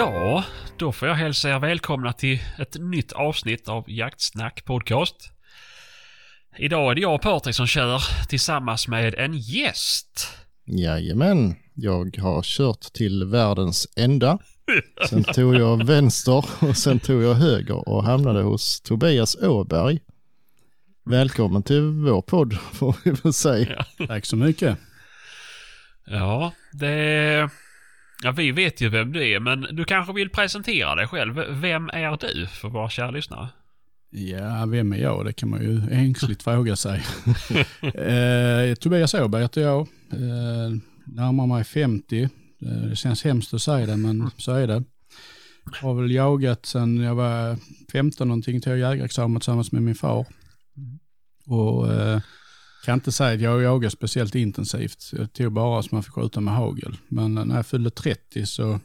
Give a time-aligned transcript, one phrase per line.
[0.00, 0.44] Ja,
[0.76, 5.16] då får jag hälsa er välkomna till ett nytt avsnitt av Jaktsnack Podcast.
[6.58, 10.28] Idag är det jag och Patrik som kör tillsammans med en gäst.
[10.64, 14.38] Jajamän, jag har kört till världens ända.
[15.08, 20.00] Sen tog jag vänster och sen tog jag höger och hamnade hos Tobias Åberg.
[21.04, 23.84] Välkommen till vår podd får vi väl säga.
[24.06, 24.78] Tack så mycket.
[26.06, 27.50] Ja, det...
[28.22, 31.34] Ja, vi vet ju vem du är, men du kanske vill presentera dig själv.
[31.48, 33.48] Vem är du för våra kära lyssnare?
[34.10, 35.24] Ja, vem är jag?
[35.24, 37.02] Det kan man ju ängsligt fråga sig.
[37.94, 39.80] eh, Tobias Åberg heter jag.
[40.12, 40.70] Eh,
[41.06, 42.22] närmar mig 50.
[42.22, 42.28] Eh,
[42.68, 44.84] det känns hemskt att säga det, men så är det.
[45.80, 47.56] Har väl jagat sedan jag var
[47.92, 50.26] 15 någonting till jägarexamen tillsammans med min far.
[51.46, 52.20] Och eh,
[52.84, 55.12] kan inte säga att jag jagar speciellt intensivt.
[55.12, 56.96] Jag tog bara som man fick skjuta med hagel.
[57.08, 58.80] Men när jag fyllde 30 så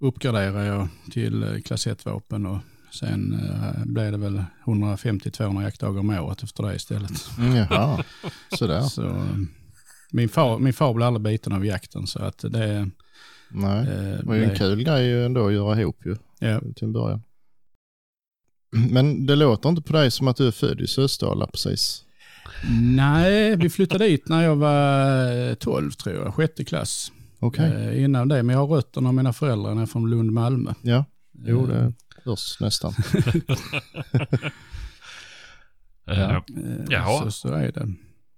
[0.00, 2.58] uppgraderade jag till eh, klass 1-vapen och
[2.92, 7.30] sen eh, blev det väl 150-200 jaktdagar om året efter det istället.
[7.38, 8.04] Mm, Jaha,
[8.58, 8.80] sådär.
[8.80, 9.36] Så, eh,
[10.12, 12.90] min, far, min far blev aldrig biten av jakten så att det...
[13.52, 16.92] Nej, det var ju en kul grej ändå att göra ihop ju Ja, till en
[16.92, 17.22] början.
[18.90, 22.04] Men det låter inte på dig som att du är född i Sösdala precis.
[22.80, 27.12] Nej, vi flyttade dit när jag var 12 tror jag, sjätte klass.
[27.38, 30.72] Okej, Eh, innan det, men jag har rötterna av mina föräldrar är från Lund, Malmö.
[30.82, 31.92] ja, jo Eh, det
[32.24, 32.92] hörs nästan.
[36.04, 36.42] Ja.
[36.88, 36.96] Ja.
[36.96, 37.22] eh.
[37.22, 37.86] Så, så är det.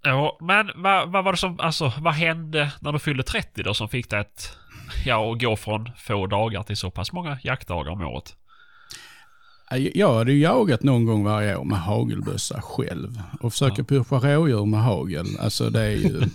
[0.03, 3.73] Ja, men vad, vad var det som, alltså vad hände när du fyllde 30 då
[3.73, 4.57] som fick dig att,
[5.05, 8.35] ja, gå från få dagar till så pass många jaktdagar om året?
[9.77, 14.65] Jag hade ju jagat någon gång varje år med hagelbössa själv och försöker pusha rådjur
[14.65, 15.25] med hagel.
[15.39, 16.21] Alltså det är ju...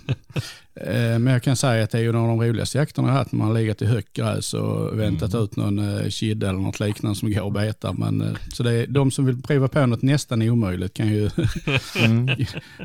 [0.81, 3.15] Eh, Men jag kan säga att det är ju en av de roligaste jakterna jag
[3.15, 6.59] haft när man har legat i högt gräs och väntat ut någon eh, kid eller
[6.59, 7.93] något liknande som går och betar.
[7.93, 11.29] Men, eh, så det är, de som vill prova på något nästan omöjligt kan ju
[12.05, 12.29] Mm,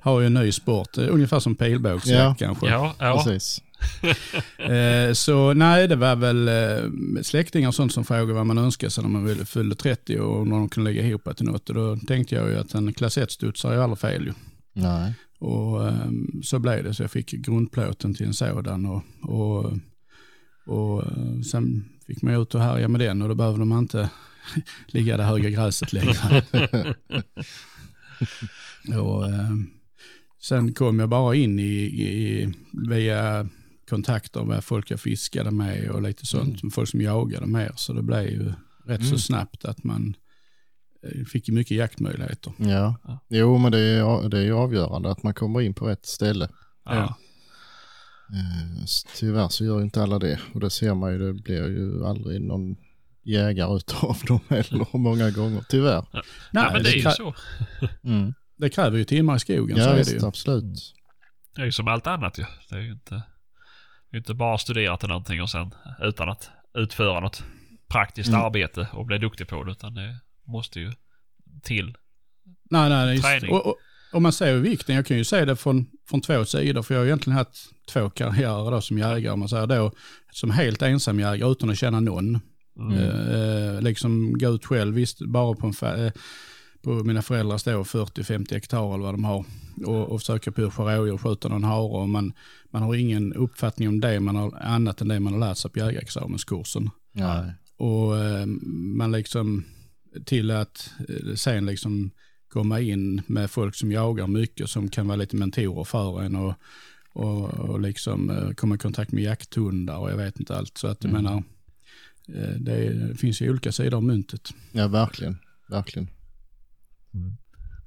[0.04, 0.98] ha en ny sport.
[0.98, 2.34] Ungefär som pilbågsjakt Ja.
[2.38, 2.66] kanske.
[2.69, 3.22] Ja, ja.
[3.25, 3.62] precis.
[4.75, 8.91] Eh, Så nej, det var väl eh, släktingar och sånt som frågade vad man önskade
[8.91, 11.69] sig när man ville- fyllde 30 och när de kunde lägga ihop till något.
[11.69, 14.33] Och då tänkte jag ju att en klass 1-studsare är ju aldrig fel ju.
[14.72, 16.09] Nej, Och eh,
[16.43, 18.87] så blev det, så jag fick grundplåten till en sådan.
[18.87, 19.72] Och, och,
[20.66, 24.11] och eh, sen fick man ut och härja med den och då behövde man inte
[24.87, 26.43] ligga det höga gräset längre.
[29.01, 29.51] och, eh,
[30.43, 32.53] sen kom jag bara in i, i,
[32.89, 33.49] via
[33.89, 37.72] kontakter med folk jag fiskade med och lite sånt, med folk som jagade mer.
[37.77, 38.53] Så det blev ju
[38.87, 39.19] rätt så Mm.
[39.19, 40.15] snabbt att man
[41.03, 42.53] eh, fick mycket jaktmöjligheter.
[42.59, 42.97] ja.
[43.05, 43.19] Ja.
[43.28, 46.49] Jo men det är, det är ju avgörande att man kommer in på rätt ställe.
[46.84, 47.17] ja.
[48.33, 48.84] Eh,
[49.17, 52.05] Tyvärr så gör ju inte alla det och det ser man ju, det blir ju
[52.06, 52.77] aldrig någon
[53.22, 56.06] jägare utav dem heller många gånger, tyvärr.
[56.53, 57.34] Nej, men det är ju så.
[58.05, 58.34] Mm.
[58.56, 60.27] det kräver ju timmar i skogen, så Ja är det ju.
[60.27, 60.95] absolut.
[61.55, 62.45] Det är ju som allt annat ju.
[62.71, 63.22] Det är ju inte, det
[64.17, 67.45] inte bara studera till någonting och sen utan att utföra något
[67.89, 68.41] praktiskt Mm.
[68.41, 69.73] arbete och bli duktig på det.
[69.73, 70.17] Utan det
[70.47, 70.93] måste ju
[71.63, 71.95] till.
[72.71, 73.53] Nej, nej, Träning.
[73.53, 73.77] och, och,
[74.13, 77.01] och man ju vikten, jag kan ju se det från, från två sidor, för jag
[77.01, 77.57] har egentligen haft
[77.93, 79.93] två karriärer då som jägare, om man säger då,
[80.33, 82.41] som helt ensam jägare utan att känna någon.
[82.79, 82.99] Mm.
[82.99, 86.13] Eh, liksom gå ut själv, visst bara på, en eh,
[86.84, 89.45] på mina föräldrars då 40-50 hektar eller vad de har
[89.87, 92.33] och, och försöka pusha rådjur och skjuta någon hare och man,
[92.74, 95.71] man har ingen uppfattning om det man har, annat än det man har lärt sig
[95.71, 96.91] på jägarexamenskursen.
[97.12, 97.53] Nej.
[97.76, 98.47] Och eh,
[98.97, 99.65] man liksom
[100.24, 102.10] till att eh, sen liksom
[102.48, 106.54] komma in med folk som jagar mycket som kan vara lite mentorer för en och,
[107.12, 110.78] och, och liksom eh, komma i kontakt med jakthundar och jag vet inte allt.
[110.78, 111.22] Så att jag Mm.
[111.24, 111.42] menar,
[112.59, 114.50] det finns ju olika sidor av myntet.
[114.72, 115.38] Ja, verkligen.
[115.68, 116.09] Verkligen.
[117.15, 117.36] Mm.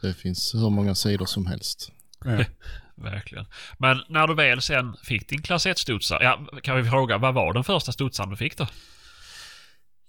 [0.01, 1.91] Det finns hur många sidor som helst.
[2.95, 3.45] Verkligen.
[3.77, 7.53] Men när du väl sen fick din klass 1-studsare, ja, kan vi fråga, vad var
[7.53, 8.67] den första studsaren du fick då?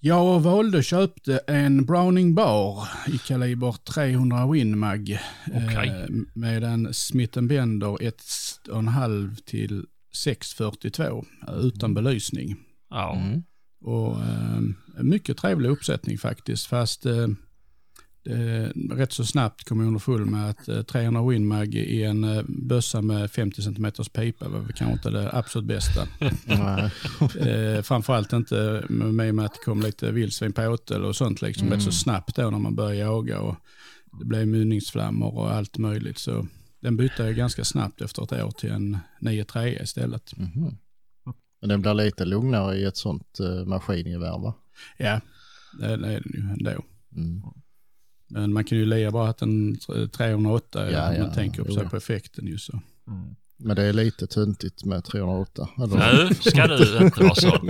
[0.01, 5.19] Jag valde och köpte en Browning Bar i kaliber 300 Winmag.
[5.47, 5.89] Okej.
[5.89, 9.85] Eh, med en Smith Bender 1,5 till
[10.15, 12.57] 642 eh, utan belysning.
[12.91, 13.17] Ja.
[13.17, 13.43] Mm.
[13.81, 14.61] Och eh,
[15.03, 16.67] mycket trevlig uppsättning faktiskt.
[16.67, 17.29] Fast eh,
[18.29, 22.43] eh, rätt så snabbt kom jag underfull med att eh, 300 Winmag i en eh,
[22.49, 26.09] bössa med 50 cm pipa var väl kanske inte det absolut bästa.
[27.41, 31.67] Eh, framförallt inte med, med att det kom lite vildsvin på åtel och sånt liksom
[31.67, 31.79] Mm.
[31.79, 33.57] rätt så snabbt då när man började jaga och
[34.19, 36.19] det blev mynningsflammor och allt möjligt.
[36.19, 36.47] Så
[36.81, 40.37] den bytte jag ganska snabbt efter ett år till en 9-3 istället.
[40.37, 40.77] Mhm.
[41.61, 44.55] Men den blir lite lugnare i ett sånt uh, maskingevär va?
[44.97, 45.21] Ja,
[45.81, 46.85] det, det är den ju ändå.
[47.17, 47.43] Mm.
[48.29, 49.79] Men man kan ju lika bra att en
[50.17, 52.81] 308 Ja, ja, man tänker på, sig på effekten ju så.
[53.07, 53.37] Mm.
[53.61, 55.69] Men det är lite töntigt med 308.
[55.77, 56.25] Eller?
[56.29, 57.67] Nu ska du inte vara sån.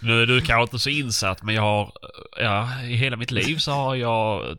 [0.00, 1.92] nu är du kanske inte så insatt men jag har,
[2.40, 4.56] ja, i hela mitt liv så har jag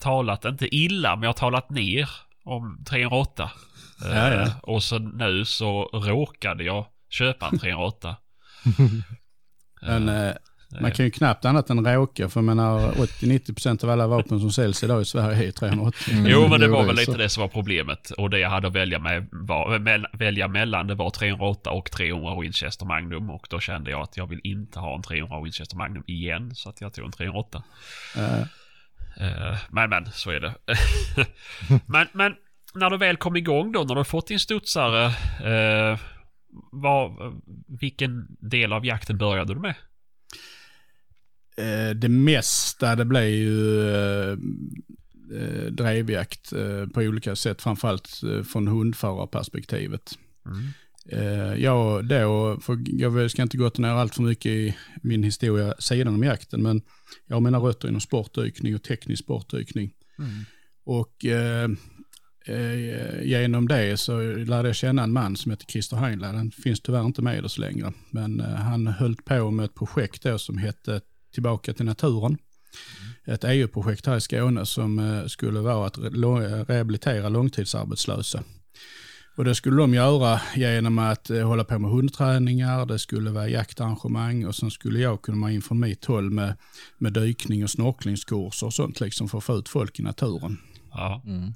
[0.00, 2.08] talat, inte illa, men jag har talat ner
[2.44, 3.50] om 308.
[4.00, 4.42] Ja, ja.
[4.42, 8.16] Eh, och så nu så råkade jag köpa en 308.
[9.82, 10.34] Men Eh, eh,
[10.80, 14.52] man kan ju knappt annat än råka, för jag menar 80-90% av alla vapen som
[14.52, 16.14] säljs idag i Sverige är 380.
[16.14, 18.10] Mm, Jo, men det var väl lite det som var problemet.
[18.10, 21.90] Och det jag hade att välja, med var, mell- välja mellan det var 308 och
[21.90, 23.30] 300 Winchester Magnum.
[23.30, 26.54] Och då kände jag att jag vill inte ha en 300 Winchester Magnum igen.
[26.54, 27.62] Så att jag tog en 308.
[28.16, 28.42] Eh,
[29.16, 30.54] Eh, men, men, så är det.
[31.86, 32.34] men, men,
[32.74, 35.04] när du väl kom igång då, när du fått din studsare.
[35.44, 35.98] Eh,
[36.72, 37.10] vad,
[37.80, 39.74] vilken del av jakten började du med?
[41.60, 44.30] Eh, det mesta det blev ju eh,
[45.40, 50.18] eh, drevjakt eh, på olika sätt, framförallt eh, från hundförarperspektivet.
[50.46, 50.68] Mm.
[51.08, 55.74] Eh, jag då, för jag ska inte gå ner allt för mycket i min historia
[55.78, 56.82] sidan om jakten, men
[57.26, 59.92] jag har mina rötter inom sportdykning och teknisk sportdykning.
[60.18, 60.44] Mm.
[60.84, 61.70] Och eh,
[62.46, 66.34] eh, genom det så lärde jag känna en man som heter Christer Heinlein.
[66.34, 67.92] Han finns tyvärr inte med oss längre.
[68.10, 71.00] Men eh, han höll på med ett projekt då som hette
[71.34, 72.38] Tillbaka till naturen.
[73.24, 75.98] Ett EU-projekt här i Skåne som eh, skulle vara att
[76.68, 78.42] rehabilitera långtidsarbetslösa.
[79.36, 83.48] Och det skulle de göra genom att eh, hålla på med hundträningar, det skulle vara
[83.48, 86.56] jaktarrangemang och sen skulle jag komma in från mitt håll med,
[86.98, 90.58] med dykning och snorklingskurser och sånt liksom för att få ut folk i naturen.
[90.90, 91.22] Ja.
[91.26, 91.54] Mm.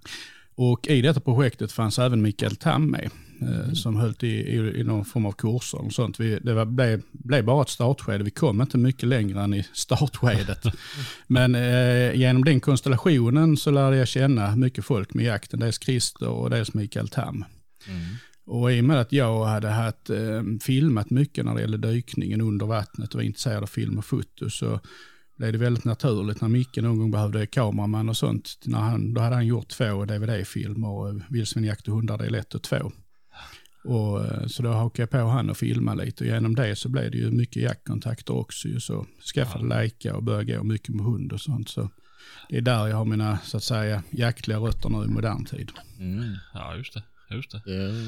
[0.57, 3.11] Och i detta projektet fanns även Mikael Tam med,
[3.41, 6.21] eh, som höll i, i, i någon form av kurser och sånt.
[6.21, 9.67] Vi, det var, blev, blev bara ett startskede, vi kom inte mycket längre än i
[9.73, 10.65] startskedet.
[11.27, 16.29] Men eh, genom den konstellationen så lärde jag känna mycket folk med jakten, dels Christer
[16.29, 17.45] och dels Mikael Tam.
[17.89, 18.01] Mm.
[18.47, 22.41] Och i och med att jag hade haft, eh, filmat mycket när det gäller dykningen
[22.41, 24.81] under vattnet och var intresserad av film och foto så
[25.37, 28.59] blev det väldigt naturligt när Micke någon gång behövde kameraman och sånt.
[28.65, 32.63] När han, då hade han gjort två DVD-filmer, Vildsvin, jakt och hundar del 1 och
[32.63, 32.93] 2.
[33.85, 36.89] Och, eh, så då hakade jag på han och filmade lite och genom det så
[36.89, 38.69] blev det ju mycket jaktkontakter också.
[38.69, 41.69] Ju, så skaffade Leica och började gå mycket med hund och sånt.
[41.69, 41.91] Så
[42.49, 45.71] det är där jag har mina så att säga jaktliga rötter nu i modern tid.
[45.99, 46.35] Mm.
[46.55, 47.03] ja, just det.
[47.31, 47.63] Just det.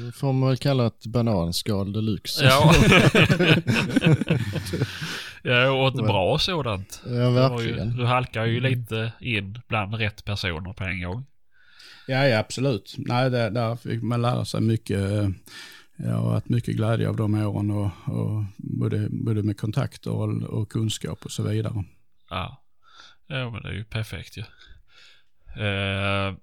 [0.05, 2.45] Det får man väl kalla ett bananskal deluxe.
[2.45, 2.73] Ja.
[5.41, 7.01] ja, och ett bra sådant.
[7.05, 7.97] Ja, Det var ju, verkligen.
[7.97, 11.25] du halkar ju lite in bland rätt personer på en gång.
[12.07, 12.95] Ja, ja absolut.
[12.97, 15.01] Nej, där, där fick man lära sig mycket.
[15.97, 20.43] Jag har haft mycket glädje av de åren och, och både, både med kontakter och,
[20.43, 21.83] och kunskap och så vidare.
[22.29, 22.63] Ja.
[23.27, 24.43] Ja, men det är ju perfekt ju.
[25.63, 26.35] Eh,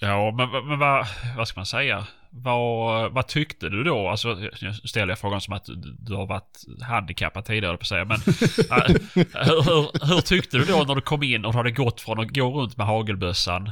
[0.00, 2.06] ja, men, men, vad, vad ska man säga?
[2.30, 4.08] Vad, vad tyckte du då?
[4.08, 8.04] Alltså, jag ställer jag frågan som att du, du har varit handikappad tidigare, på säga.
[8.04, 8.16] Men
[8.70, 12.20] eh, hur, hur, hur tyckte du då när du kom in och hade gått från
[12.20, 13.70] att gå runt med hagelbössan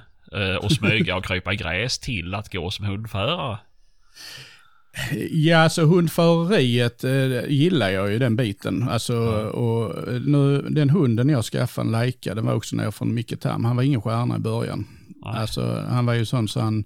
[0.63, 3.59] och smyga och krypa gräs till att gå som hundförare?
[5.31, 8.89] Ja, alltså hundföreriet eh, gillar jag ju den biten.
[8.89, 9.17] Alltså,
[9.49, 13.65] och nu, den hunden jag skaffade, en Leica, den var också nere från Micke Tam.
[13.65, 14.87] Han var ingen stjärna i början.
[15.25, 15.35] Nej.
[15.37, 16.85] Alltså, han var ju sån så han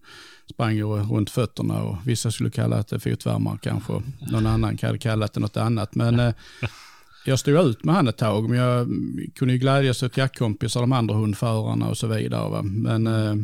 [0.50, 3.92] sprang runt fötterna och vissa skulle kalla det fotvärmare kanske.
[4.32, 5.94] Någon annan hade kallat det något annat.
[5.94, 6.34] Men eh,
[7.26, 8.88] jag stod ut med han ett tag, men jag
[9.34, 12.50] kunde ju glädjas åt jaktkompisar, de andra hundförarna och så vidare.
[12.50, 12.62] Va?
[12.62, 13.34] Men, eh,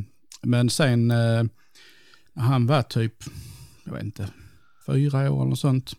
[0.43, 1.45] men sen eh,
[2.35, 3.15] han var typ,
[3.85, 4.29] jag vet inte,
[4.87, 5.97] fyra år eller något sånt,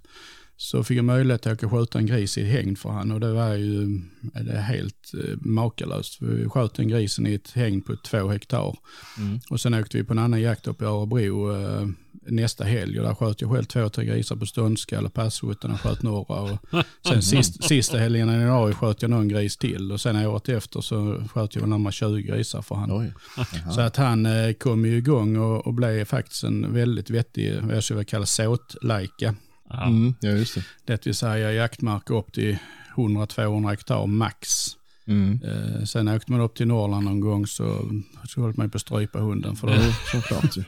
[0.58, 3.12] så fick jag möjlighet att åka och skjuta en gris i ett hägn för han
[3.12, 6.22] och det var ju det är helt eh, makalöst.
[6.22, 8.78] Vi sköt den grisen i ett hägn på två hektar.
[9.18, 9.40] Mm.
[9.50, 11.88] Och sen åkte vi på en annan jakt upp i Örebro eh,
[12.26, 15.82] nästa helg och där sköt jag själv två, tre grisar på ståndskall och passkytten och
[15.82, 16.42] sköt några.
[16.42, 16.60] Och
[17.08, 20.82] sen sist, sista helgen i januari sköt jag någon gris till och sen året efter
[20.82, 23.14] så sköt jag närmare 20 grisar för han.
[23.76, 27.76] Så att han eh, kom ju igång och, och blev faktiskt en väldigt vettig, vad
[27.76, 29.36] jag skulle vilja kalla såtlajka.
[29.74, 29.84] Ja.
[29.84, 30.16] Mm.
[30.22, 30.64] Ja, just det.
[30.86, 32.58] Det vill säga jaktmarker upp till
[32.96, 34.66] 100-200 hektar max.
[35.08, 35.40] Mm.
[35.44, 37.92] Eh, sen åkte man upp till Norrland någon gång så,
[38.28, 39.56] så höll man på att strypa hunden.
[39.56, 39.80] För
[40.12, 40.64] såklart ju.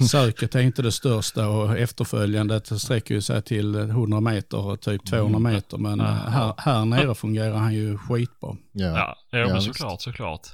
[0.06, 5.38] söket är inte det största och efterföljandet sträcker ju sig till 100 meter, typ 200
[5.38, 5.78] meter.
[5.78, 8.56] Men här, här nere fungerar han ju skitbra.
[8.72, 8.86] Ja.
[9.30, 10.46] Ja, ja, men såklart, såklart.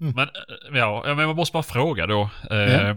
[0.00, 0.12] Mm.
[0.16, 2.30] Men, eh, ja, men man måste bara fråga då.
[2.50, 2.96] Eh, Ja.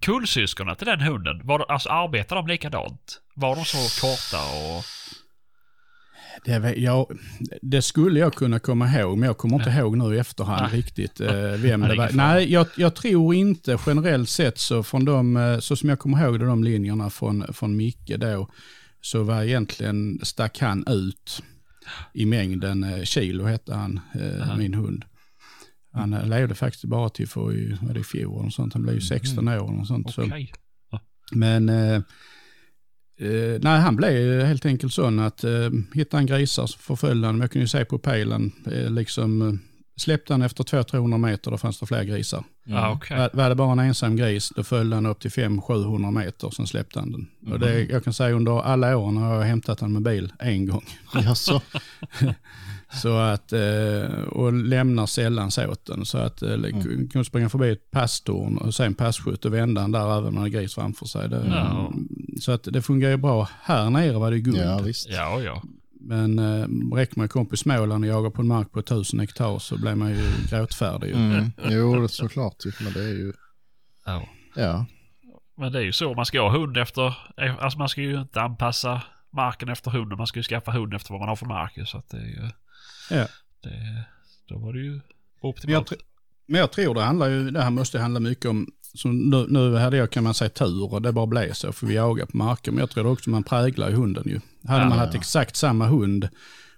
[0.00, 3.20] Kullsyskonen till den hunden, var, alltså, arbetar de likadant?
[3.34, 4.84] Var de så korta och...
[6.44, 7.18] Det, jag,
[7.62, 10.80] det skulle jag kunna komma ihåg, men jag kommer inte ihåg nu i efterhand Nej.
[10.80, 12.10] riktigt eh, vem det var.
[12.12, 16.24] Nej, jag, jag tror inte generellt sett så från de, eh, så som jag kommer
[16.24, 18.48] ihåg det, de linjerna från, från Micke då,
[19.00, 21.42] så var egentligen, stack han ut
[22.14, 22.84] i mängden.
[22.84, 25.04] Eh, Kilo hette han, eh, min hund.
[25.92, 28.72] Han eh, levde faktiskt bara till för i, vad är det, i fjol och sånt.
[28.72, 30.12] Han blev ju 16 år och sånt.
[30.14, 30.22] Så.
[30.22, 30.52] Okej.
[31.32, 31.94] Men eh,
[33.20, 37.34] eh, nej, han blev helt enkelt sån att eh, hittade han grisar så förföljde han.
[37.34, 39.54] Men jag kunde ju se på pejlen, eh, liksom eh,
[40.00, 42.44] släppte han efter 200-300 meter, då fanns det fler grisar.
[42.64, 43.18] Ja, okej.
[43.18, 46.66] Var, var det bara en ensam gris, då följde han upp till 500-700 meter, sen
[46.66, 47.52] släppte han den.
[47.52, 50.66] Och det, jag kan säga under alla åren har jag hämtat den med bil en
[50.66, 50.84] gång.
[51.14, 51.62] Jaså?
[52.92, 56.04] Så att, eh, och lämnar sällan så åt den.
[56.04, 57.08] Så att eh, Mm.
[57.08, 60.48] kunde springa förbi ett passtorn och sen passkytt och vända den där även man har
[60.48, 61.28] gris framför sig.
[61.28, 61.92] Det, Ja.
[62.40, 63.48] Så att det fungerar ju bra.
[63.62, 64.56] Här nere var det guld.
[64.58, 65.08] Ja, visst.
[65.10, 65.62] Ja, ja.
[66.00, 66.66] Men eh,
[66.96, 69.94] räcker man kom på Småland och jagar på en mark på 1000 hektar så blir
[69.94, 71.12] man ju gråtfärdig.
[71.14, 71.52] Mm.
[71.68, 72.54] Jo, det är såklart.
[72.80, 73.32] Men det är ju...
[74.06, 74.22] ja.
[74.56, 74.86] Ja.
[75.56, 77.14] Men det är ju så, man ska ha hund efter,
[77.60, 81.10] alltså man ska ju inte anpassa marken efter hunden, man ska ju skaffa hund efter
[81.10, 81.78] vad man har för mark.
[81.88, 82.48] Så att det är ju,
[83.10, 83.26] Ja.
[83.62, 84.04] det,
[84.48, 85.00] då var det ju Men
[85.42, 85.90] jag, optimalt.
[85.90, 86.00] tr-
[86.46, 89.74] men jag tror det handlar ju, det här måste handla mycket om, som nu, nu
[89.76, 92.36] hade jag kan man säga tur och det bara blev så för vi jagar på
[92.36, 92.72] marker.
[92.72, 94.40] Men jag tror också man präglar ju hunden ju.
[94.68, 95.04] Hade Ja, man ja.
[95.04, 96.28] haft exakt samma hund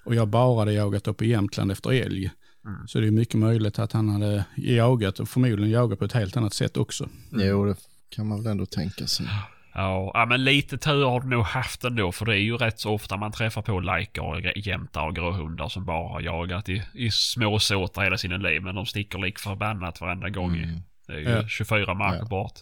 [0.05, 2.31] och jag bara hade jagat uppe i Jämtland efter älg.
[2.67, 2.87] Mm.
[2.89, 6.37] Så det är mycket möjligt att han hade jagat och förmodligen jagat på ett helt
[6.37, 7.09] annat sätt också.
[7.33, 7.77] Jo, det
[8.09, 9.27] kan man väl ändå tänka sig.
[9.75, 12.91] Ja, men lite tur har du nog haft ändå, för det är ju rätt så
[12.95, 17.11] ofta man träffar på lajkar och jämtar och gråhundar som bara har jagat i, i
[17.11, 20.57] småsåtar hela sina liv, men de sticker lik förbannat varenda gång.
[20.57, 20.79] Mm.
[21.07, 21.49] Det är ju Ja.
[21.49, 22.25] 24 marker Ja.
[22.25, 22.53] bort.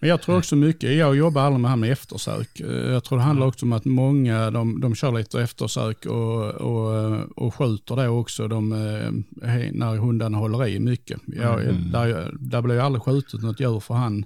[0.00, 2.60] Men jag tror också mycket, jag jobbar aldrig med det här med eftersök.
[2.60, 6.44] Eh, Jag tror det handlar också om att många, de, de kör lite eftersök och,
[6.54, 11.20] och, och skjuter då också de, eh, när hundarna håller i mycket.
[11.26, 11.90] Jag, Mm.
[11.92, 14.24] där, där blir ju aldrig skjutet något djur för han, eh,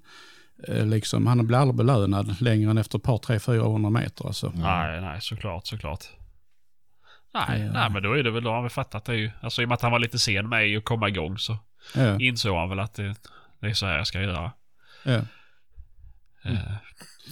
[0.69, 4.27] liksom, han blir aldrig belönad längre än efter ett par, tre, 400 meter.
[4.27, 4.53] Alltså.
[4.55, 6.05] Nej, nej, såklart, såklart.
[7.35, 7.73] Nej, Ja.
[7.73, 9.31] nej, men då är det väl, då har vi fattat det ju.
[9.43, 11.59] Alltså i och med att han var lite sen med att komma igång så
[11.95, 13.15] Ja, insåg han väl att det,
[13.61, 14.53] det är så här jag ska göra.
[15.05, 15.21] ja.
[16.45, 16.73] Eh,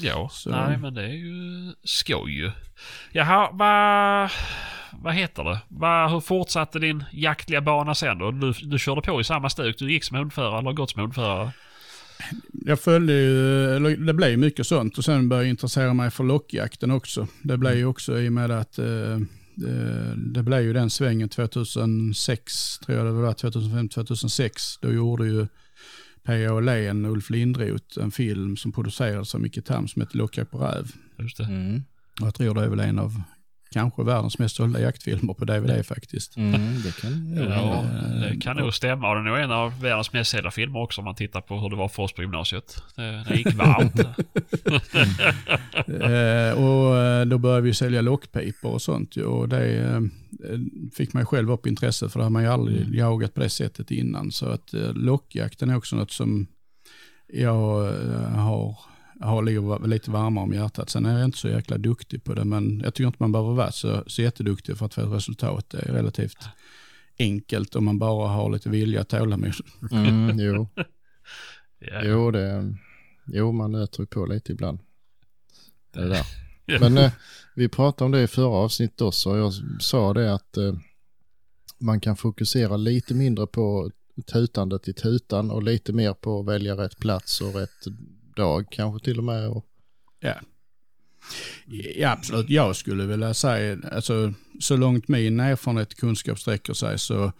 [0.02, 2.50] ja, Så- nej men det är ju skoj ju.
[3.12, 4.30] Jaha, vad,
[5.02, 5.58] vad heter det?
[5.68, 8.30] Vad, hur fortsatte din jaktliga bana sen då?
[8.30, 11.50] Du, du körde på i samma stuk, du gick som hundförare eller gått som hundförare?
[12.52, 16.90] Jag följde ju, det blev mycket sånt och sen började jag intressera mig för lockjakten
[16.90, 17.28] också.
[17.42, 19.18] Det blev ju också i och med att eh,
[19.54, 24.78] det, det blev ju den svängen 2006, tror jag det var, 2005-2006.
[24.80, 25.46] Då gjorde ju
[26.22, 26.52] P.A.
[26.52, 30.92] Och Ulf Lindroth en film som producerades av Micke Tam som heter Lockjakt på räv.
[31.18, 31.44] Just det.
[31.44, 31.82] Mm.
[32.20, 33.22] Och jag tror det är väl en av
[33.72, 36.36] kanske världens mest sålda jaktfilmer på DVD faktiskt.
[36.36, 38.26] Mm, det kan Ja, hända.
[38.28, 39.08] det kan nog stämma.
[39.08, 41.58] Och det är nog en av världens mest sedda filmer också om man tittar på
[41.60, 42.82] hur det var för oss på gymnasiet.
[42.96, 44.00] Det, det gick varmt.
[45.88, 49.16] Eh, och eh, då började vi sälja lockpipor och sånt.
[49.16, 50.00] Och det eh,
[50.96, 53.90] fick man själv upp intresse för det har man ju aldrig jagat på det sättet
[53.90, 54.32] innan.
[54.32, 56.46] Så att eh, lockjakten är också något som
[57.32, 58.76] jag eh, har,
[59.20, 60.90] har ligger lite varmare om hjärtat.
[60.90, 63.54] Sen är jag inte så jäkla duktig på det, men jag tycker inte man behöver
[63.54, 65.70] vara så, så jätteduktig för att få ett resultat.
[65.70, 66.48] Det är relativt
[67.18, 69.54] enkelt om man bara har lite vilja och tålamod.
[69.90, 70.68] Mm, jo.
[71.78, 72.74] Ja, Jo, det,
[73.26, 74.78] jo, man nöter på lite ibland.
[75.92, 76.26] Det där.
[76.80, 77.12] Men eh,
[77.54, 79.36] vi pratade om det i förra avsnittet också.
[79.36, 80.74] Jag sa det att eh,
[81.78, 83.90] man kan fokusera lite mindre på
[84.32, 87.86] tutandet i tutan och lite mer på att välja rätt plats och rätt
[88.38, 89.48] dag kanske till och med.
[89.48, 89.64] Och,
[90.20, 90.34] Ja.
[91.96, 92.50] ja, absolut.
[92.50, 97.32] Jag skulle vilja säga, alltså, så långt min erfarenhet och kunskap sträcker sig så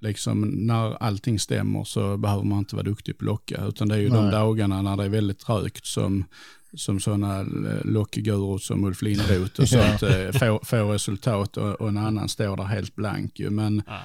[0.00, 3.64] liksom när allting stämmer så behöver man inte vara duktig på locka.
[3.68, 4.32] Utan det är ju de Nej.
[4.32, 6.24] dagarna när det är väldigt rökt som,
[6.74, 7.42] som sådana
[7.84, 12.56] lockguror som Ulf Lindroth och sånt eh, får, får resultat och, och en annan står
[12.56, 13.40] där helt blank.
[13.50, 13.98] Men, Ja.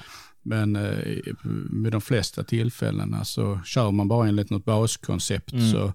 [0.46, 1.18] Men eh,
[1.70, 5.72] med de flesta tillfällena så kör man bara enligt något baskoncept Mm.
[5.72, 5.92] så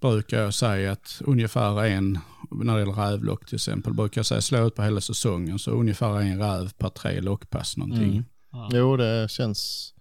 [0.00, 2.18] brukar jag säga att ungefär en,
[2.50, 5.70] när det gäller rävlock till exempel, brukar jag säga slå ut på hela säsongen så
[5.70, 8.10] ungefär en räv per tre lockpass någonting.
[8.12, 8.24] Mm.
[8.52, 8.68] Ja.
[8.72, 9.92] Jo, det känns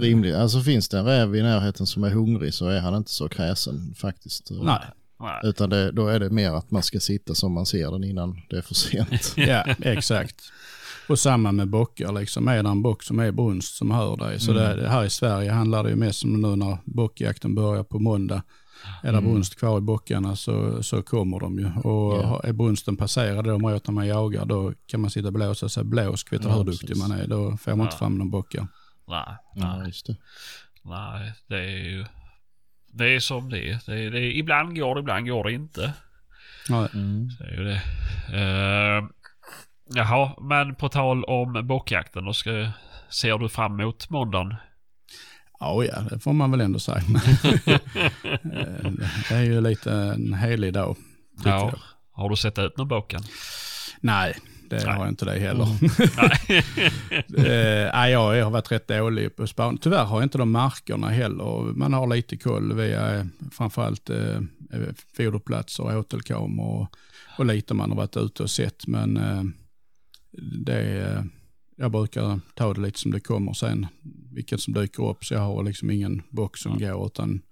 [0.00, 0.34] rimligt.
[0.34, 3.28] Alltså finns det en räv i närheten som är hungrig så är han inte så
[3.28, 4.48] kräsen faktiskt.
[4.50, 4.80] Nej.
[5.20, 5.40] Nej.
[5.44, 8.40] Utan det, då är det mer att man ska sitta som man ser den innan
[8.50, 9.32] det är för sent.
[9.36, 10.42] Ja, exakt.
[11.12, 12.48] Och samma med bockar, liksom.
[12.48, 14.40] är det en bock som är brunst som hör dig.
[14.40, 14.76] Så Mm.
[14.78, 18.42] det, här i Sverige handlar det ju mest om nu när bockjakten börjar på måndag.
[19.02, 19.30] Är det Mm.
[19.30, 21.66] brunst kvar i bockarna så, så kommer de ju.
[21.66, 22.40] Och Ja.
[22.44, 26.24] är brunsten passerad de åter man jagar, då kan man sitta och blåsa sig blås,
[26.24, 27.08] kvittar Ja, hur duktig precis.
[27.08, 27.26] man är.
[27.26, 27.98] Då får man inte Ja.
[27.98, 28.66] fram någon bockar.
[29.08, 30.16] Nej, Ja, nej, just det.
[30.84, 31.32] nej.
[31.48, 32.04] Det är ju...
[32.94, 33.78] Det är som det är.
[33.86, 35.92] Det är, det är ibland går det, ibland går det inte.
[36.68, 37.28] Ja, Mm.
[37.38, 37.80] Det är ju det.
[39.00, 39.08] Uh,
[39.94, 42.24] jaha, men på tal om bockjakten.
[42.24, 42.50] Då ska,
[43.08, 44.54] ser du fram emot måndagen?
[45.62, 47.02] ja, ja, det får man väl ändå säga.
[48.24, 48.90] Eh,
[49.28, 50.96] det är ju lite en helig dag.
[51.44, 51.50] Ja.
[51.50, 51.78] jag.
[52.12, 53.20] Har du sett ut någon bocken?
[54.00, 54.34] Nej,
[54.70, 54.94] det Nej.
[54.94, 55.68] har jag inte det heller.
[57.28, 57.46] Nej.
[57.46, 59.78] Eh, jag har varit rätt dålig på span.
[59.78, 61.72] Tyvärr har jag inte de markerna heller.
[61.74, 64.36] Man har lite koll via eh, framförallt eh,
[64.72, 66.96] eh, foderplatser, åtelkameror och,
[67.38, 68.86] och lite man har varit ute och sett.
[68.86, 69.42] Men eh,
[70.64, 71.24] det
[71.76, 73.86] jag brukar ta det lite som det kommer sen,
[74.32, 75.24] vilket som dyker upp.
[75.24, 77.42] Så jag har liksom ingen box som går, utan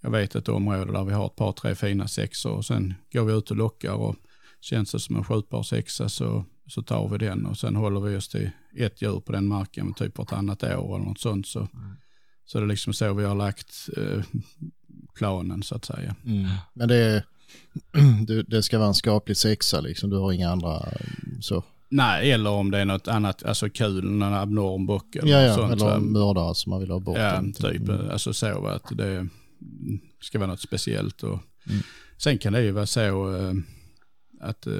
[0.00, 3.24] jag vet ett område där vi har ett par, tre fina sexor och sen går
[3.24, 4.16] vi ut och lockar och
[4.60, 8.16] känns det som en skjutbar sexa så, så tar vi den och sen håller vi
[8.16, 11.46] oss till ett djur på den marken typ vartannat år eller något sånt.
[11.46, 11.68] Så,
[12.44, 14.24] så det är liksom så vi har lagt eh,
[15.14, 16.16] planen så att säga.
[16.24, 16.46] Mm.
[16.74, 17.24] Men det, är,
[18.50, 21.64] det ska vara en skaplig sexa liksom, du har inga andra mm, så.
[21.96, 25.54] Nej, eller om det är något annat, alltså kul, någon abnorm bock eller Ja, ja,
[25.54, 25.72] sånt.
[25.72, 27.18] eller mördare som man vill ha bort.
[27.18, 27.52] Ja, den.
[27.52, 27.88] typ.
[27.88, 28.10] Mm.
[28.10, 29.28] Alltså så att det
[30.22, 31.22] ska vara något speciellt.
[31.22, 31.82] Och Mm.
[32.18, 33.52] Sen kan det ju vara så eh,
[34.40, 34.72] att, eh,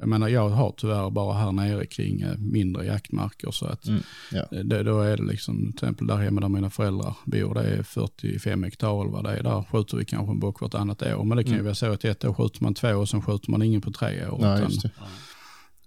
[0.00, 4.02] jag menar jag har tyvärr bara här nere kring eh, mindre jaktmarker så att Mm,
[4.32, 4.46] ja.
[4.64, 7.82] det, då är det liksom, till exempel där hemma där mina föräldrar bor, det är
[7.82, 9.42] 45 hektar eller vad det är.
[9.42, 11.24] Där skjuter vi kanske en bock vartannat år.
[11.24, 11.64] Men det kan ju Mm.
[11.64, 14.26] vara så att ett år skjuter man två och sen skjuter man ingen på tre
[14.26, 14.38] år.
[14.40, 14.66] Nej,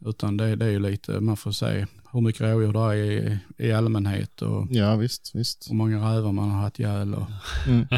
[0.06, 0.56] utan det.
[0.56, 4.42] det, är ju lite, man får se hur mycket rådjur det är i, i allmänhet
[4.42, 5.70] och Ja, visst, visst.
[5.70, 7.14] hur många rävar man har haft ihjäl.
[7.16, 7.28] Och,
[7.68, 7.88] Mm.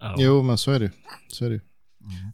[0.00, 0.14] Ja.
[0.18, 0.90] Jo, men så är det
[1.28, 1.60] Så är det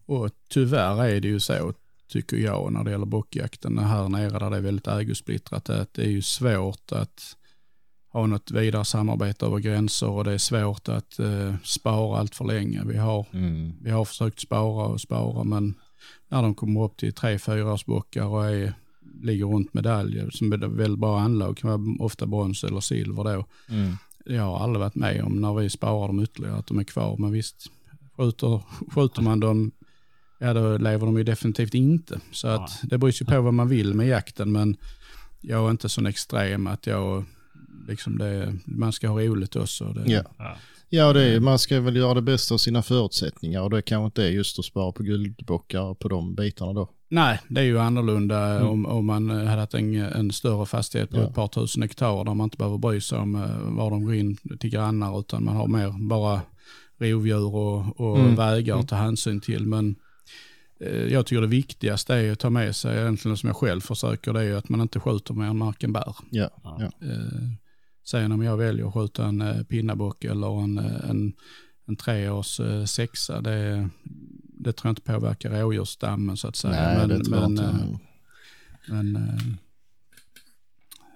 [0.06, 1.72] och tyvärr är det ju så,
[2.08, 6.02] tycker jag, när det gäller bockjakten här nere där det är väldigt ägosplittrat, att det
[6.02, 7.36] är ju svårt att
[8.12, 12.44] ha något vidare samarbete över gränser och det är svårt att eh, spara allt för
[12.44, 12.82] länge.
[12.84, 13.72] Vi har, mm.
[13.80, 15.74] vi har försökt spara och spara, men
[16.34, 18.74] när de kommer upp till tre, fyra års bockar och är,
[19.22, 23.44] ligger runt medaljer, som är väldigt bra anlag, kan vara ofta brons eller silver då,
[23.68, 23.92] Mm.
[24.26, 27.16] jag har aldrig varit med om när vi sparar dem ytterligare att de är kvar.
[27.16, 27.70] Men visst,
[28.16, 28.60] skjuter,
[28.94, 29.70] skjuter man dem,
[30.38, 32.20] ja då lever de ju definitivt inte.
[32.32, 34.52] Så att det beror ju på vad man vill med jakten.
[34.52, 34.76] Men
[35.40, 37.24] jag är inte så extrem att jag,
[37.88, 39.84] liksom det, man ska ha roligt också.
[39.84, 40.56] Det, Ja.
[40.88, 41.12] Ja.
[41.12, 44.24] Det är, man ska väl göra det bästa av sina förutsättningar och det kanske inte
[44.24, 46.90] är just att spara på guldbockar på de bitarna då.
[47.08, 48.68] Nej, det är ju annorlunda Mm.
[48.68, 51.22] om, om man hade haft en, en större fastighet på Ja.
[51.28, 54.14] ett par tusen hektar där man inte behöver bry sig om eh, var de går
[54.14, 56.40] in till grannar utan man har mer bara
[56.98, 58.34] rovdjur och, och Mm.
[58.34, 59.66] vägar att ta hänsyn till.
[59.66, 59.96] Men
[60.80, 64.32] eh, jag tycker det viktigaste är att ta med sig, egentligen som jag själv försöker,
[64.32, 66.16] det är att man inte skjuter mer än marken bär.
[66.30, 66.50] Ja.
[66.64, 66.80] ja.
[66.82, 66.90] Eh,
[68.04, 71.32] sen om jag väljer att skjuta en eh, pinnabock eller en, eh, en,
[71.86, 73.88] en treårs eh, sexa, det,
[74.42, 76.72] det tror jag inte påverkar rådjursstammen så att säga.
[76.72, 77.64] Nej, men, det tror jag men, inte.
[77.64, 77.98] eh, heller.
[78.86, 79.58] men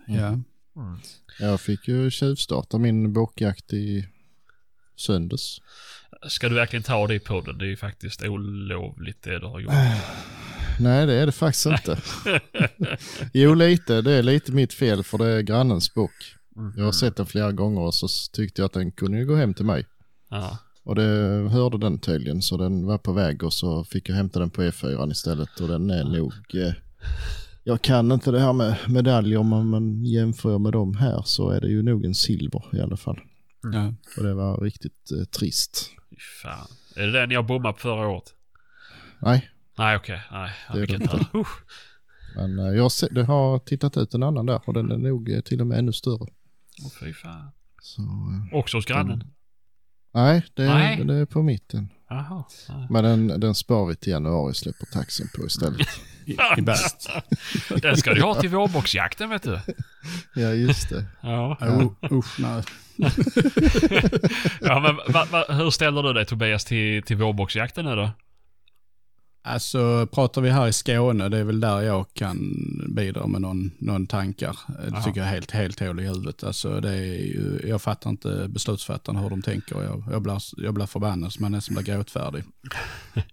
[0.07, 0.27] ja.
[0.29, 0.99] Mm.
[1.41, 4.09] Jag fick ju tjuvstarta min bockjakt i
[4.97, 5.61] söndags.
[6.29, 7.59] Ska du verkligen ta det i podden?
[7.59, 9.73] Det är ju faktiskt olovligt det du har gjort.
[10.81, 11.99] Nej, det är det faktiskt inte.
[13.33, 14.03] jo, lite.
[14.03, 16.38] Det är lite mitt fel för det är grannens bock.
[16.77, 19.35] Jag har sett den flera gånger och så tyckte jag att den kunde ju gå
[19.37, 19.87] hem till mig.
[20.31, 20.59] Ja.
[20.85, 21.03] Och det
[21.51, 24.63] hörde den tydligen så den var på väg och så fick jag hämta den på
[24.63, 26.33] E4 istället och den är nog...
[26.55, 26.73] Eh,
[27.65, 31.51] jag kan inte det här med medaljer men, men jämför jag med dem här så
[31.51, 33.19] är det ju nog en silver i alla fall.
[33.73, 33.95] Ja.
[34.17, 35.91] Och det var riktigt eh, trist.
[36.43, 36.67] Fan.
[36.97, 38.35] Är det den jag bommade på förra året?
[39.23, 40.21] Nej, Nej okej.
[40.33, 40.51] Nej.
[40.69, 41.27] Ja, Det är det inte.
[42.37, 44.97] men eh, jag har, se- det har tittat ut en annan där och den är
[44.99, 46.27] nog eh, till och med ännu större.
[46.85, 47.51] Åh, fy fan.
[47.83, 49.25] Så, eh, Också hos grannen?
[50.15, 51.05] nej, det är, Nej.
[51.05, 51.93] det är på mitten.
[52.11, 52.45] Jaha.
[52.69, 52.87] Ja.
[52.91, 55.89] Men den, den spar vi till januari släpper taxen på istället.
[56.27, 57.11] I, i bäst.
[57.83, 59.61] Den ska du ha till vårboxjakten vet du.
[60.35, 61.05] ja, just det.
[61.21, 61.57] Ja.
[61.61, 62.63] Oh, usch, nej.
[64.61, 68.11] ja men va, va, hur ställer du dig Tobias till, till vårboxjakten nu då?
[69.49, 72.39] Alltså pratar vi här i Skåne, det är väl där jag kan
[72.89, 74.59] bidra med någon, någon tankar.
[74.69, 75.03] Det Jaha.
[75.03, 76.45] tycker jag är helt, helt hål i huvudet.
[76.45, 79.83] Alltså det är ju, jag fattar inte beslutsfattarna hur de tänker.
[79.83, 82.43] Jag, jag, blir, jag blir förbannad så man nästan blir gråtfärdig.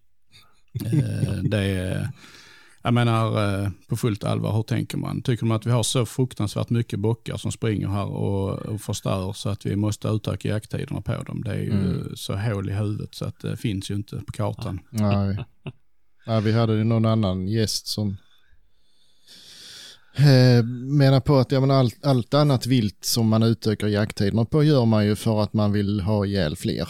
[0.86, 2.10] Eh, det är,
[2.82, 5.21] Jag menar eh, på fullt allvar, hur tänker man?
[5.21, 9.34] Tycker man att vi har så fruktansvärt mycket bockar som springer här och, och förstör
[9.34, 11.41] så att vi måste utöka jakttiderna på dem?
[11.43, 12.15] Det är ju Mm.
[12.15, 14.80] så hål i huvudet så att det finns ju inte på kartan.
[14.89, 15.45] Nej.
[16.27, 18.17] Nej, vi hade ju någon annan gäst som
[20.15, 20.63] eh,
[20.97, 24.85] menar på att ja, men allt, allt annat vilt som man utökar jakttiderna på gör
[24.85, 26.88] man ju för att man vill ha ihjäl fler.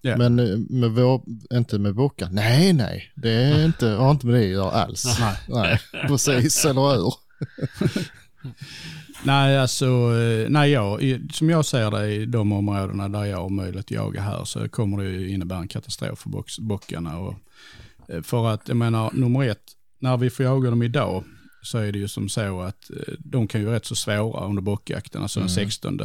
[0.00, 0.16] Ja.
[0.16, 2.28] Men eh, med vår, inte med bockar.
[2.30, 5.18] Nej, nej, det är inte, har inte med det att göra alls.
[5.20, 5.36] Nej.
[5.48, 7.14] nej precis, eller hur?
[9.22, 13.48] Nej, alltså, eh, nej, jag, som jag ser det i de områdena där jag har
[13.48, 17.18] möjlighet att jaga här så kommer det ju innebära en katastrof för box, bockarna.
[17.18, 17.34] Och,
[18.22, 19.62] för att, jag menar, nummer ett,
[19.98, 21.24] när vi får jaga dem idag
[21.62, 24.46] så är det ju som så att eh, de kan ju vara rätt så svåra
[24.46, 26.00] under bockjakten, alltså den 16.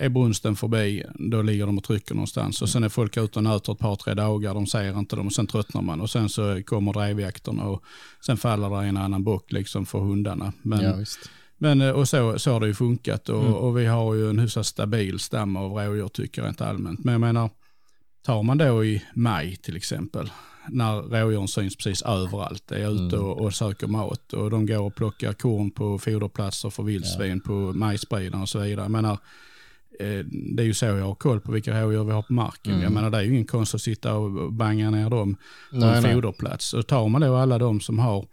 [0.00, 2.62] Är brunsten förbi, då ligger de och trycker någonstans.
[2.62, 5.26] Och sen är folk ute och nöter ett par, tre dagar, de ser inte dem
[5.26, 6.00] och sen tröttnar man.
[6.00, 7.82] Och sen så kommer drevjakterna och
[8.26, 10.52] sen faller det en annan bock liksom för hundarna.
[10.62, 11.04] Men, Ja,
[11.58, 13.54] men eh, och så, så har det ju funkat och, Mm.
[13.54, 17.04] och vi har ju en hyfsat stabil stam av rådjur tycker jag rent allmänt.
[17.04, 17.50] Men jag menar,
[18.26, 20.30] tar man då i maj till exempel,
[20.70, 23.26] när rådjuren syns precis överallt, är ute Mm.
[23.26, 27.52] och, och söker mat och de går och plockar korn på foderplatser för vildsvin, på
[27.52, 28.84] majsspridare och så vidare.
[28.84, 29.18] Jag menar,
[30.00, 32.72] eh, det är ju så jag har koll på vilka rådjur vi har på marken.
[32.72, 32.82] Mm.
[32.84, 35.36] Jag menar det är ju ingen konst att sitta och banga ner dem
[35.70, 36.74] på Nej, en foderplats.
[36.74, 38.26] Och tar man då alla de som har,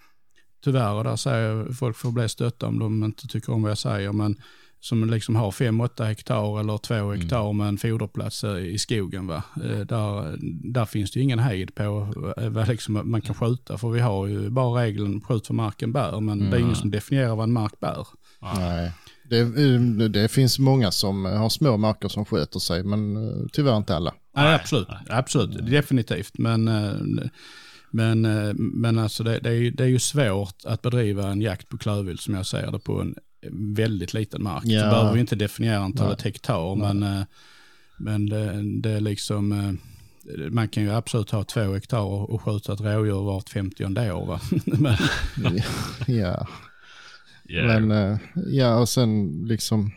[0.63, 3.77] tyvärr, och där säger folk får bli stötta om de inte tycker om vad jag
[3.77, 4.35] säger, men
[4.85, 7.19] som liksom har 5-8 hektar eller 2 Mm.
[7.21, 9.27] hektar med en foderplats eh, i skogen.
[9.27, 9.43] Va?
[9.63, 10.37] Eh, Där,
[10.73, 13.77] där finns det ju ingen hejd på eh, vad liksom man kan skjuta.
[13.77, 16.63] För vi har ju bara regeln skjut för marken bär, men det är Mm.
[16.63, 18.07] ingen som definierar vad en mark bär.
[18.41, 18.91] Nej.
[19.29, 19.43] Det,
[20.07, 23.17] det finns många som har små marker som sköter sig, men
[23.53, 24.13] tyvärr inte alla.
[24.35, 24.87] Nej, absolut.
[25.09, 25.71] absolut.
[25.71, 26.37] Definitivt.
[26.37, 26.63] Men,
[27.91, 28.21] men,
[28.57, 31.77] men alltså det, det, är, ju- det är ju svårt att bedriva en jakt på
[31.77, 33.15] klövvilt som jag ser det på en
[33.51, 34.63] väldigt liten mark.
[34.65, 34.81] Ja.
[34.81, 37.21] Så behöver vi inte definiera antalet hektar, men, eh,
[37.97, 39.51] men det, det är liksom...
[39.51, 39.71] eh,
[40.51, 44.25] Man kan ju absolut ha två hektar och skjuta ett rådjur vart 50 år.
[44.25, 44.39] Va?
[44.65, 44.95] Men,
[46.07, 46.47] Ja,
[47.49, 47.79] Yeah.
[47.79, 49.91] men eh, ja och sen liksom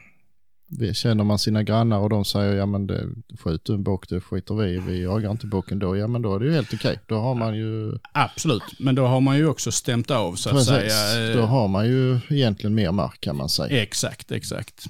[0.94, 3.04] känner man sina grannar och de säger ja men det,
[3.44, 6.22] skjut du en bock det skiter vi i, vi jagar inte bocken då, ja men
[6.22, 6.98] då är det ju helt okej.
[7.06, 10.54] Då har man ju, absolut, men då har man ju också stämt av så att
[10.54, 11.30] precis, säga.
[11.30, 13.82] eh, då har man ju egentligen mer mark kan man säga.
[13.82, 14.84] Exakt, exakt.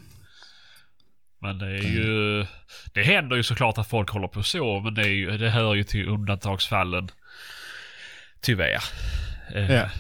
[1.41, 2.47] Men det är ju...
[2.95, 5.75] Det händer ju såklart att folk håller på så, men det, är ju, det hör
[5.75, 7.09] ju till undantagsfallen.
[8.41, 8.83] Tyvärr.
[9.55, 9.91] Eh, Ja.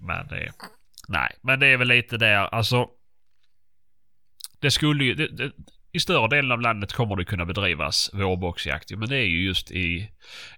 [0.00, 0.52] Men det...
[1.08, 2.86] Nej, men det är väl lite där, alltså...
[4.60, 5.14] Det skulle ju...
[5.14, 5.52] Det, det,
[5.92, 9.70] I större delen av landet kommer det kunna bedrivas vårboxjakt men det är ju just
[9.70, 10.10] i,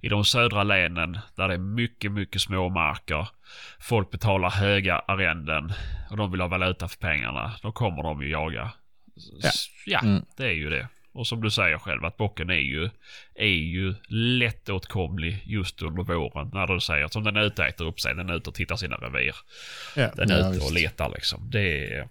[0.03, 3.29] i de södra länen där det är mycket, mycket småmarker.
[3.81, 5.73] Folk betalar höga arrenden
[6.11, 7.53] och de vill ha valuta för pengarna.
[7.63, 8.73] Då kommer de ju jaga.
[9.43, 9.51] Ja.
[9.87, 10.25] ja Mm.
[10.37, 10.89] det är ju det.
[11.13, 12.91] Och som du säger själv att bocken är ju,
[13.35, 16.51] är ju lättåtkomlig just under våren.
[16.53, 18.55] När du säger som den är ute och äter upp sig, den är ute och
[18.55, 19.35] tittar sina revir.
[19.97, 20.11] Ja.
[20.17, 21.51] Den är Ja, ute och letar liksom.
[21.51, 22.09] Det är...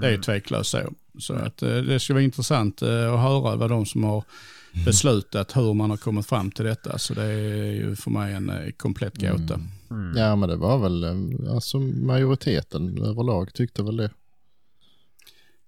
[0.00, 0.92] Det är ju tveklöst så.
[1.18, 4.24] Så att, eh, det ska vara intressant eh, att höra vad de som har
[4.84, 6.98] beslutat hur man har kommit fram till detta.
[6.98, 9.60] Så det är ju för mig en eh, komplett gåta.
[9.90, 10.16] Mm.
[10.16, 11.04] Ja men det var väl,
[11.48, 14.10] alltså majoriteten överlag tyckte väl det.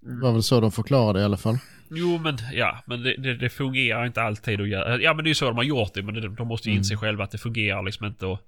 [0.00, 1.58] Det var väl så de förklarade i alla fall.
[1.90, 5.00] Jo men ja, men det, det, det fungerar inte alltid att göra.
[5.00, 6.96] Ja men det är ju så de har gjort det, men de måste ju inse
[6.96, 8.40] själva att det fungerar liksom inte och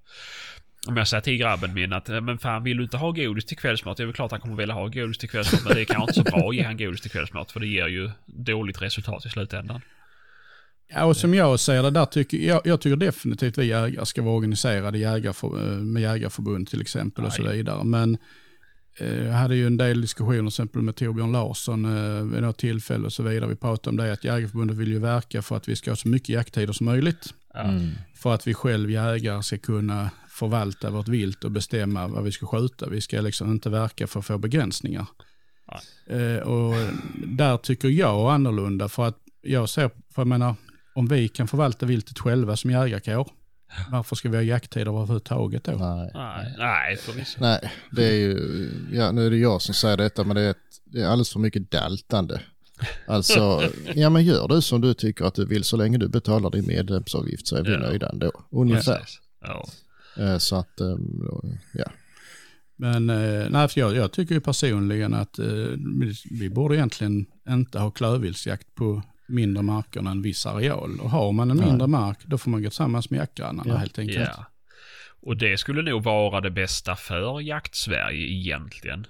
[0.88, 3.44] om jag säger till grabben min att eh, men fan vill du inte ha godis
[3.44, 3.96] till kvällsmat?
[3.96, 6.02] Det är väl klart han kommer vilja ha godis till kvällsmat men det är kanske
[6.02, 9.26] inte så bra att ge han godis till kvällsmat för det ger ju dåligt resultat
[9.26, 9.80] i slutändan.
[10.88, 14.22] Ja, och som jag ser det, där tycker, jag, jag tycker definitivt vi jägare ska
[14.22, 17.56] vara organiserade jägarför, eh, med jägarförbund till exempel och så Nej.
[17.56, 17.84] vidare.
[17.84, 18.18] Men
[18.98, 22.58] eh, jag hade ju en del diskussioner till exempel med Torbjörn Larsson eh, vid något
[22.58, 23.48] tillfälle och så vidare.
[23.48, 26.08] Vi pratade om det att Jägarförbundet vill ju verka för att vi ska ha så
[26.08, 27.34] mycket jakttider som möjligt.
[27.54, 27.90] Mm.
[28.14, 32.46] För att vi själv jägare ska kunna förvalta vårt vilt och bestämma vad vi ska
[32.46, 32.88] skjuta.
[32.88, 35.06] Vi ska liksom inte verka för att få begränsningar.
[36.06, 36.74] Eh, och
[37.26, 40.54] där tycker jag annorlunda för att jag ser, för jag menar,
[40.94, 43.28] om vi kan förvalta viltet själva som jägarkår,
[43.90, 45.72] varför ska vi ha jakttider överhuvudtaget då?
[45.72, 46.10] Nej.
[46.14, 47.38] Nej, nej förvisso.
[47.40, 50.50] Nej, det är ju, ja nu är det jag som säger detta men det är,
[50.50, 52.40] ett, det är alldeles för mycket daltande.
[53.06, 53.62] Alltså,
[53.94, 56.66] ja men gör du som du tycker att du vill så länge du betalar din
[56.66, 57.78] medlemsavgift så är vi Ja.
[57.78, 58.32] nöjda ändå.
[58.50, 58.98] Ungefär.
[58.98, 59.20] Precis.
[59.40, 59.68] Ja.
[60.18, 60.96] Eh, Så att, eh,
[61.72, 61.90] ja.
[62.78, 65.38] Men eh, nej, för jag, jag tycker ju personligen att
[66.30, 71.00] vi, borde egentligen inte ha klövviltsjakt på mindre marker än viss areal.
[71.00, 71.66] Och har man en Nej.
[71.66, 73.76] mindre mark, då får man gå tillsammans med jaktgrannarna Ja.
[73.76, 74.30] helt enkelt.
[74.36, 74.44] Ja.
[75.22, 79.06] Och det skulle nog vara det bästa för jakt-Sverige egentligen.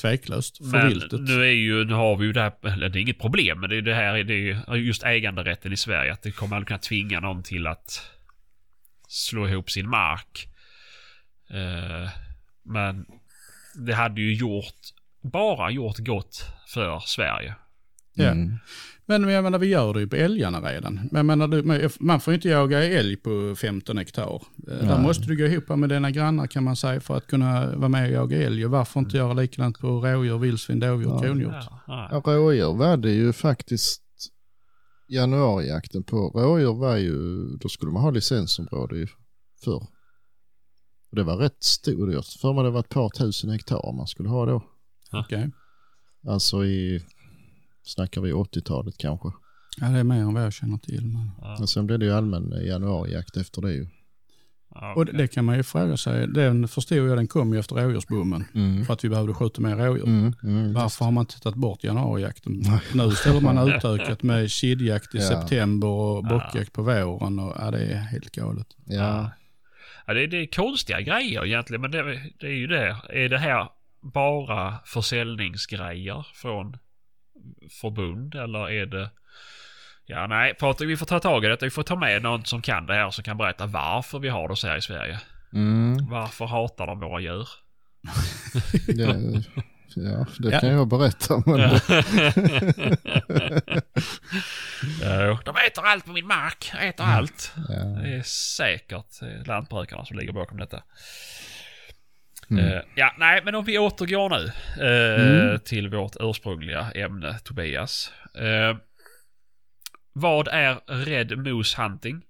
[0.00, 0.58] Tveklöst.
[0.58, 1.20] För Men viltet.
[1.20, 3.70] nu är ju, nu har vi ju det här, eller det är inget problem, men
[3.70, 6.12] det är det här, det är ju just äganderätten i Sverige.
[6.12, 8.00] Att det kommer aldrig kunna tvinga någon till att
[9.08, 10.48] slå ihop sin mark.
[11.50, 12.08] Eh,
[12.62, 13.06] men
[13.86, 14.74] det hade ju gjort,
[15.22, 16.44] bara gjort gott
[16.74, 17.54] för Sverige.
[18.14, 18.24] Ja.
[18.30, 18.58] Mm.
[19.06, 21.08] Men jag menar, vi gör det ju på älgarna redan.
[21.12, 24.34] Men menar, man får ju inte jaga älg på 15 hektar.
[24.34, 24.40] Eh,
[24.74, 24.98] Där Nej.
[25.02, 28.04] måste du gå ihop med dina grannar kan man säga för att kunna vara med
[28.08, 28.64] och jaga älg.
[28.64, 31.22] Och varför inte göra likadant på rådjur, vildsvin, dovhjort, Ja.
[31.22, 31.52] kronhjort?
[31.52, 32.08] Ja, ja.
[32.12, 34.02] Ja, rådjur var det ju faktiskt
[35.08, 36.30] januarijakten på.
[36.34, 39.06] Rådjur var ju, då skulle man ha licensområde ju
[39.64, 39.86] förr.
[41.10, 42.12] Och det var rätt stort.
[42.12, 44.62] Jag för mig det var ett par tusen hektar man skulle ha då.
[45.12, 45.50] Okej.
[46.26, 47.04] Alltså i,
[47.82, 49.28] snackar vi 80-talet kanske.
[49.80, 51.06] Ja, det är mer än vad jag känner till.
[51.06, 51.30] Men...
[51.40, 53.86] Ja, Men sen blev det ju allmän januarijakt efter det ju.
[54.74, 56.26] Ja, Och det, kan man ju fråga sig.
[56.28, 58.44] Den förstod jag, den kom ju efter rådjursbommen.
[58.54, 58.84] Mm.
[58.84, 60.06] För att vi behövde skjuta mer rådjur.
[60.06, 60.72] Mm, mm.
[60.72, 62.62] Varför har man inte tagit bort januarijakten?
[62.94, 65.24] Nu ställer man utökat med kidjakt i Ja.
[65.24, 67.38] september och bockjakt på våren.
[67.38, 68.66] Och, ja, det är helt galet.
[68.84, 69.30] Ja,
[70.06, 72.02] Ja, det, det är konstiga grejer egentligen, men det,
[72.40, 72.96] det är ju det.
[73.08, 73.68] Är det här
[74.00, 76.76] bara försäljningsgrejer från
[77.80, 79.10] förbund eller är det...
[80.10, 81.66] Ja, nej, Patrik, vi får ta tag i detta.
[81.66, 84.48] Vi får ta med någon som kan det här som kan berätta varför vi har
[84.48, 85.18] det så här i Sverige.
[85.52, 86.06] mm.
[86.10, 87.48] Varför hatar de våra djur?
[88.86, 89.42] det,
[89.96, 90.60] ja, det Ja.
[90.60, 91.42] kan jag berätta.
[91.46, 91.60] Men
[95.02, 95.38] Ja.
[95.44, 96.72] De äter allt på min mark.
[96.80, 97.52] Äter allt.
[97.68, 97.74] ja.
[97.74, 98.22] Det är
[98.56, 100.82] säkert lantbrukarna som ligger bakom detta.
[102.50, 102.64] Mm.
[102.64, 104.52] Eh, ja, nej, men om vi återgår nu
[104.86, 105.58] eh, Mm.
[105.60, 108.12] till vårt ursprungliga ämne, Tobias.
[108.34, 108.76] Eh,
[110.20, 112.22] vad är Red Moose Hunting?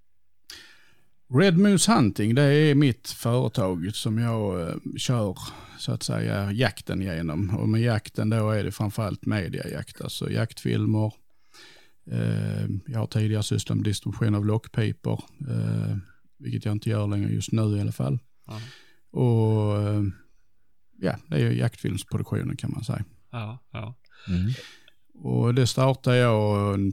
[1.34, 5.38] Red Moose Hunting, det är mitt företag som jag eh, kör
[5.78, 7.56] så att säga jakten genom.
[7.56, 11.12] Och med jakten då är det framförallt mediajakt, alltså jaktfilmer.
[12.10, 15.96] Eh, jag har tidigare sysslat med distribution av lockpipor, eh,
[16.38, 18.18] vilket jag inte gör längre just nu i alla fall.
[18.46, 18.60] Ja.
[19.20, 20.02] Och eh,
[20.98, 23.04] ja, det är ju jaktfilmsproduktionen kan man säga.
[23.30, 23.94] Ja, ja.
[24.28, 24.50] Mm.
[25.14, 26.92] Och det startade jag eh,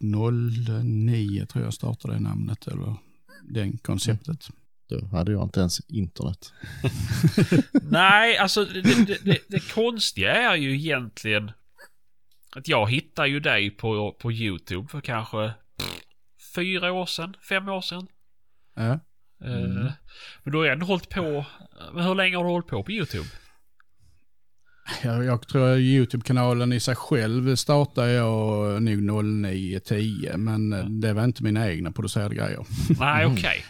[0.00, 2.94] 09 tror jag startade det namnet eller
[3.42, 4.48] den konceptet.
[4.88, 6.52] Då hade jag inte ens internet.
[7.82, 11.50] Nej, alltså det, det, det, det konstiga är ju egentligen
[12.56, 16.02] att jag hittar ju dig på, på YouTube för kanske pff,
[16.54, 18.06] fyra år sedan, fem år sedan.
[18.74, 18.92] Ja.
[19.44, 19.90] Eh,
[20.42, 21.44] Men du har ändå hållit på.
[21.94, 23.28] Men hur länge har du hållit på på YouTube?
[25.02, 31.24] Jag, jag tror att YouTube-kanalen i sig själv startade jag nog 09-10, men det var
[31.24, 32.66] inte mina egna producerade grejer.
[33.00, 33.64] Nej, okej.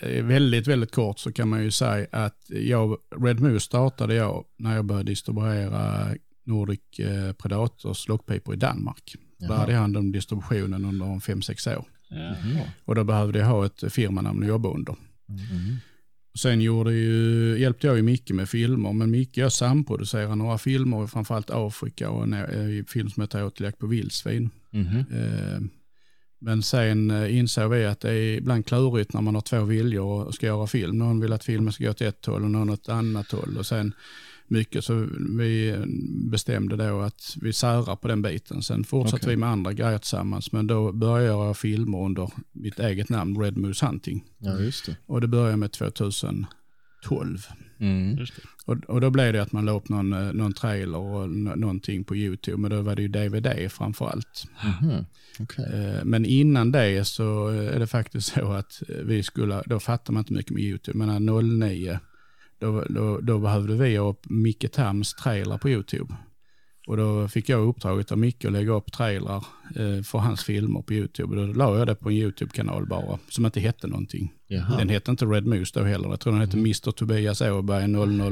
[0.00, 4.44] Eh, Väldigt, väldigt kort så kan man ju säga att jag, Red Moose startade jag
[4.58, 6.06] när jag började distribuera
[6.44, 9.14] Nordic eh, Predators lockpipor i Danmark.
[9.38, 9.58] Där Jaha.
[9.58, 11.84] hade jag hand om distributionen under 5-6 år.
[12.08, 12.34] Ja.
[12.84, 14.96] Och då behövde jag ha ett firmanamn att jobba under.
[15.28, 15.76] Mm.
[16.42, 21.06] Sen gjorde ju, hjälpte jag ju Micke med filmer, men Micke jag samproducerar några filmer,
[21.06, 24.50] framförallt Afrika och en eh, film som heter Återjakt på vildsvin.
[24.70, 24.98] Mhm.
[24.98, 25.60] Eh,
[26.42, 30.24] Men sen eh, insåg vi att det är ibland klurigt när man har två viljor
[30.24, 30.98] och ska göra film.
[30.98, 33.56] Någon vill att filmen ska gå åt ett håll och någon åt ett annat håll.
[33.58, 33.92] Och sen
[34.50, 35.08] mycket så
[35.38, 35.76] vi
[36.30, 38.62] bestämde då att vi särar på den biten.
[38.62, 39.30] Sen fortsatte Okej.
[39.30, 40.52] vi med andra grejer tillsammans.
[40.52, 44.24] Men då började jag filmer under mitt eget namn, Red Moose Hunting.
[44.38, 44.96] Ja, just det.
[45.06, 46.46] Och det började med 2012.
[47.80, 48.18] Mm.
[48.66, 52.04] Och, och då blev det att man la upp någon, eh, någon trailer och någonting
[52.04, 52.56] på YouTube.
[52.56, 54.46] Men då var det ju DVD framför allt.
[54.64, 55.04] Mhm.
[55.40, 55.64] Okej.
[55.74, 60.20] Eh, Men innan det så är det faktiskt så att vi skulle, då fattar man
[60.20, 60.98] inte mycket med YouTube.
[60.98, 61.26] Men
[61.58, 61.98] 09,
[62.60, 66.14] då, då, då behövde vi ha upp Micke Tams trailer på YouTube.
[66.86, 69.44] Och då fick jag uppdraget av Micke att lägga upp trailrar
[69.76, 71.28] eh, för hans filmer på YouTube.
[71.40, 74.32] Och då la jag det på en YouTube-kanal bara, som inte hette någonting.
[74.46, 74.76] Jaha.
[74.78, 76.08] Den hette inte Red Moose då heller.
[76.08, 76.90] Jag tror den hette Mr.
[76.90, 77.84] Tobias Åberg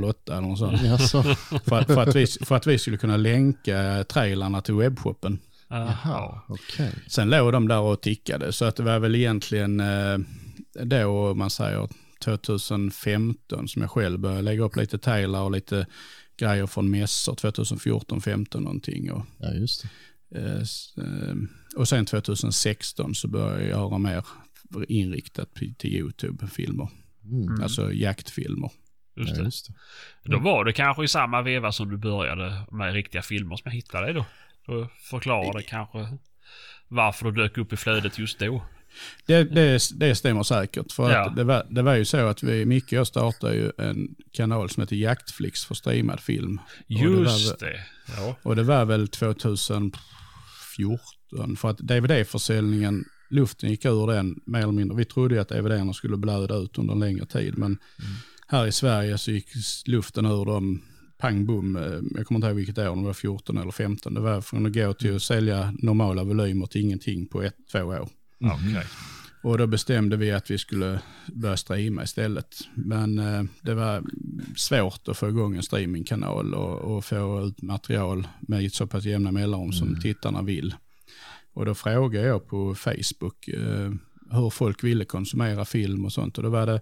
[0.05, 0.83] 008 eller något sånt.
[0.83, 1.23] Jaså?
[1.23, 5.38] för, för, att vi, för att vi skulle kunna länka trailarna till webbshoppen.
[5.69, 5.97] Jaha.
[6.05, 6.93] Jaha, okej.
[7.07, 10.19] Sen låg de där och tickade, så att det var väl egentligen eh,
[10.85, 11.88] då man säger
[12.37, 15.87] 2015 som jag själv började lägga upp lite trailar och lite
[16.38, 19.12] grejer från mässor 2014, 15 någonting.
[19.12, 19.87] Och, Ja, just
[20.31, 20.38] det.
[20.41, 20.57] eh,
[21.07, 21.35] eh,
[21.77, 24.25] och sen 2016 så började jag göra mer
[24.88, 26.88] inriktat på- till YouTube-filmer,
[27.25, 27.62] Mm.
[27.62, 28.71] alltså jaktfilmer.
[29.17, 29.45] Just Ja, det.
[29.45, 29.67] just
[30.25, 30.31] det.
[30.31, 33.73] Då var det kanske i samma veva som du började med riktiga filmer som jag
[33.73, 34.25] hittade dig då.
[34.67, 36.19] Då förklarar det kanske
[36.88, 38.62] varför du dök upp i flödet just då.
[39.27, 40.92] Det, det, det stämmer säkert.
[40.92, 41.27] För Ja.
[41.27, 44.14] att det, var, det var ju så att vi, Micke och jag startade ju en
[44.33, 46.59] kanal som heter Jaktflix för streamad film.
[46.59, 47.81] Och det Just väl- det.
[48.16, 48.37] Ja.
[48.42, 51.57] Och det var väl 2014.
[51.57, 54.96] För att DVD-försäljningen, luften gick ur den mer eller mindre.
[54.96, 57.59] Vi trodde ju att DVD-erna skulle blöda ut under en längre tid.
[57.59, 57.79] Men
[58.48, 59.46] här i Sverige så gick
[59.87, 60.83] luften ur dem
[61.18, 61.77] pang bom.
[61.77, 61.83] Eh,
[62.16, 64.14] Jag kommer inte ihåg vilket år, om det var 14 eller 15.
[64.14, 67.79] Det var från att gå till att sälja normala volymer till ingenting på ett, två
[67.83, 68.09] år.
[68.40, 68.85] Okej.
[69.42, 72.57] Och då bestämde vi att vi skulle börja streama istället.
[72.74, 74.05] Men eh, det var
[74.57, 79.33] svårt att få igång en streamingkanal och, och få ut material med så pass jämna
[79.33, 80.74] mellanrum som tittarna vill.
[81.53, 83.92] Och då frågade jag på Facebook eh,
[84.31, 86.38] hur folk ville konsumera film och sånt.
[86.38, 86.81] Och då var det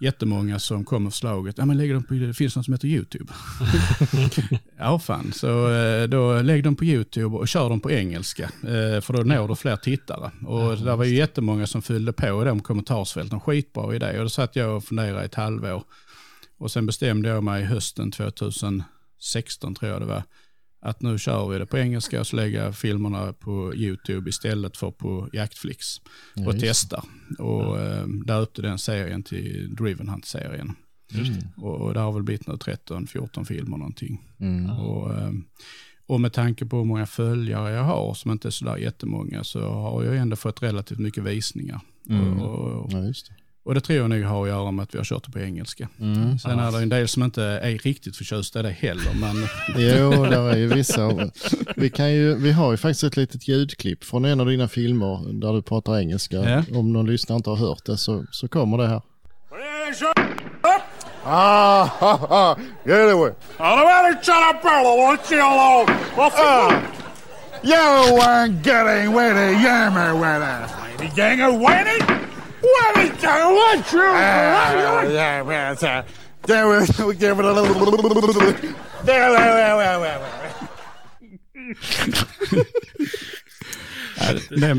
[0.00, 2.88] jättemånga som kom med förslaget, ja men lägg dem på, det finns något som heter
[2.88, 3.32] YouTube.
[4.78, 8.44] ja fan, så eh, då lägg dem på YouTube och kör dem på engelska.
[8.44, 10.30] Eh, för då når du fler tittare.
[10.46, 14.18] Och det var ju jättemånga som fyllde på i de kommentarsfälten, skitbra idé.
[14.18, 15.82] Och då satt jag och funderade i ett halvår.
[16.58, 20.22] Och sen bestämde jag mig hösten 2016 tror jag det var,
[20.84, 24.76] att nu kör vi det på engelska och så lägger jag filmerna på YouTube istället
[24.76, 25.86] för på Jaktflix
[26.34, 27.04] Ja, och testar.
[27.38, 30.72] Och eh, döpte den serien till Driven Hunt-serien.
[31.56, 34.22] Och, och det har väl blivit nu 13-14 filmer någonting.
[34.40, 34.70] Mm.
[34.70, 35.30] Och, eh,
[36.06, 39.60] och med tanke på hur många följare jag har, som inte är sådär jättemånga, så
[39.60, 41.80] har jag ändå fått relativt mycket visningar.
[42.10, 42.40] Mm.
[42.40, 43.33] Och, och, Ja.
[43.64, 45.38] Och det tror jag nog har att göra med att vi har kört det på
[45.38, 45.88] engelska.
[46.00, 46.38] Mm.
[46.38, 50.24] Sen är det en del som inte är riktigt förtjusta i det heller, men Jo,
[50.24, 51.30] där är ju vissa.
[51.76, 55.40] Vi, kan ju, vi har ju faktiskt ett litet ljudklipp från en av dina filmer
[55.40, 56.36] där du pratar engelska.
[56.36, 56.78] Ja.
[56.78, 59.02] Om någon lyssnare inte har hört det så, så kommer det här.
[61.26, 62.58] Ah, ha, ha.
[62.84, 63.30] Get away.
[63.30, 63.34] You?
[67.76, 69.62] Ah, weren't getting with it.
[69.62, 71.00] Yammer with it.
[71.00, 72.33] Lady gang of winning?
[72.64, 73.44] What is that?
[73.52, 74.04] What you?
[76.46, 76.68] There
[77.06, 77.74] we give it a little.
[79.04, 80.24] There, there, there, there, there, there.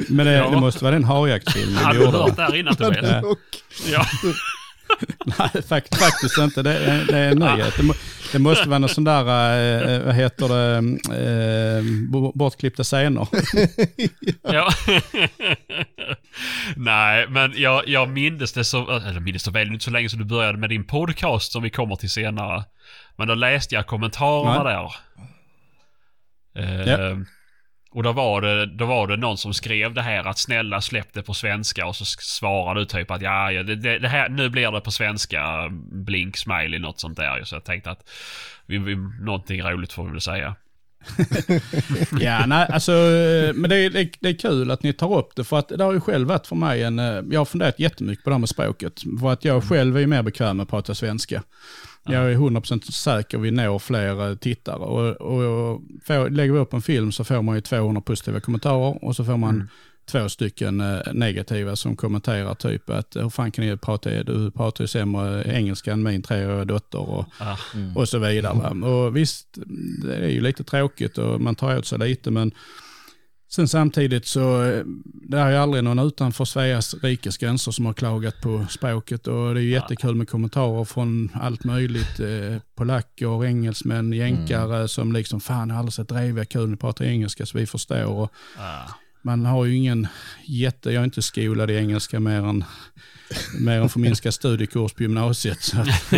[0.10, 0.50] men det, Ja.
[0.50, 3.24] det måste vara den harjaktfilmen Hade du hört det här innan Tobias?
[3.92, 4.06] Ja.
[5.40, 6.62] Nej, fakt, faktiskt inte.
[6.64, 7.74] Det, är- det är en nyhet.
[7.78, 7.94] Det, må,
[8.32, 10.82] det måste vara någon sån där, eh, vad heter det,
[12.12, 13.28] bo- bortklippta scener.
[14.42, 14.70] ja.
[16.76, 20.20] Nej, men jag, jag minns det så, eller minns det väl inte så länge som
[20.20, 22.64] du började med din podcast som vi kommer till senare.
[23.18, 24.92] Men då läste jag kommentarerna där.
[26.58, 26.98] Eh, Ja.
[27.96, 31.14] Och då var, det, då var det någon som skrev det här att snälla släpp
[31.14, 34.30] det på svenska och så svarade du typ att ja, ja det, det, det här,
[34.30, 37.44] nu blir det på svenska, blink, smiley, något sånt där.
[37.44, 38.10] Så jag tänkte att
[38.66, 40.56] vi, vi, någonting roligt får vi väl säga.
[42.20, 42.92] Ja, nej, alltså,
[43.56, 45.68] men det är, det, är, det är kul att ni tar upp det för att
[45.68, 48.34] det har ju själv varit för mig en, eh, jag har funderat jättemycket på det
[48.34, 49.02] här med språket.
[49.20, 51.44] För att jag själv är ju mer bekväm med att prata svenska.
[52.08, 54.76] Jag är 100% säker vi når fler eh, tittare.
[54.76, 59.06] Och, och får, lägger vi upp en film så får man ju 200 positiva kommentarer
[59.06, 59.70] och så får man
[60.12, 64.84] två stycken eh, negativa som kommenterar typ att hur fan kan ni prata, du pratar
[64.84, 67.58] ju sämre engelska än min treåriga dotter och, Ah.
[67.96, 68.70] och så vidare.
[68.88, 69.48] Och visst,
[70.04, 72.52] det är ju lite tråkigt och man tar åt sig lite men
[73.56, 77.94] sen samtidigt så eh, det är ju aldrig någon utanför Sveriges rikes gränser som har
[77.94, 82.20] klagat på språket och det är ju jättekul med kommentarer från allt möjligt.
[82.20, 87.06] Eh, polacker, engelsmän, jänkare som liksom fan jag har aldrig sett dreviga kul, ni pratar
[87.06, 88.06] engelska så vi förstår.
[88.06, 88.92] Och, Ah.
[89.26, 90.08] Man har ju ingen
[90.46, 92.64] jätte, jag är inte skolad i engelska mer än,
[93.60, 95.62] mer än förminskad studiekurs på gymnasiet.
[95.62, 95.78] Så.
[95.80, 95.88] att-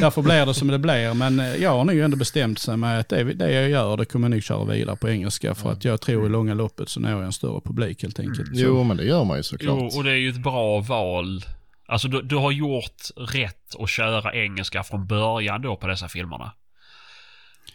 [0.00, 1.14] Därför blir det som det blir.
[1.14, 4.04] Men eh, jag har nog ändå bestämt sig med att det, det jag gör, det
[4.04, 5.54] kommer jag nog köra vidare på engelska.
[5.54, 8.46] För att jag tror i långa loppet så når jag en större publik helt enkelt.
[8.48, 9.78] Så, jo, men det gör man ju såklart.
[9.92, 11.44] Jo, och det är ju ett bra val.
[11.86, 16.52] Alltså du, du har gjort rätt att köra engelska från början då på dessa filmerna.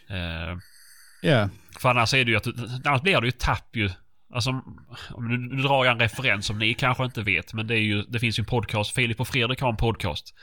[0.08, 0.58] Eh,
[1.22, 1.48] ja,
[1.80, 2.46] för annars är det ju att,
[2.86, 3.90] annars blir det ju tapp ju.
[4.34, 4.52] Alltså,
[5.18, 8.02] nu, nu drar jag en referens som ni kanske inte vet, men det är ju,
[8.02, 10.34] det finns ju en podcast, Filip och Fredrik har en podcast.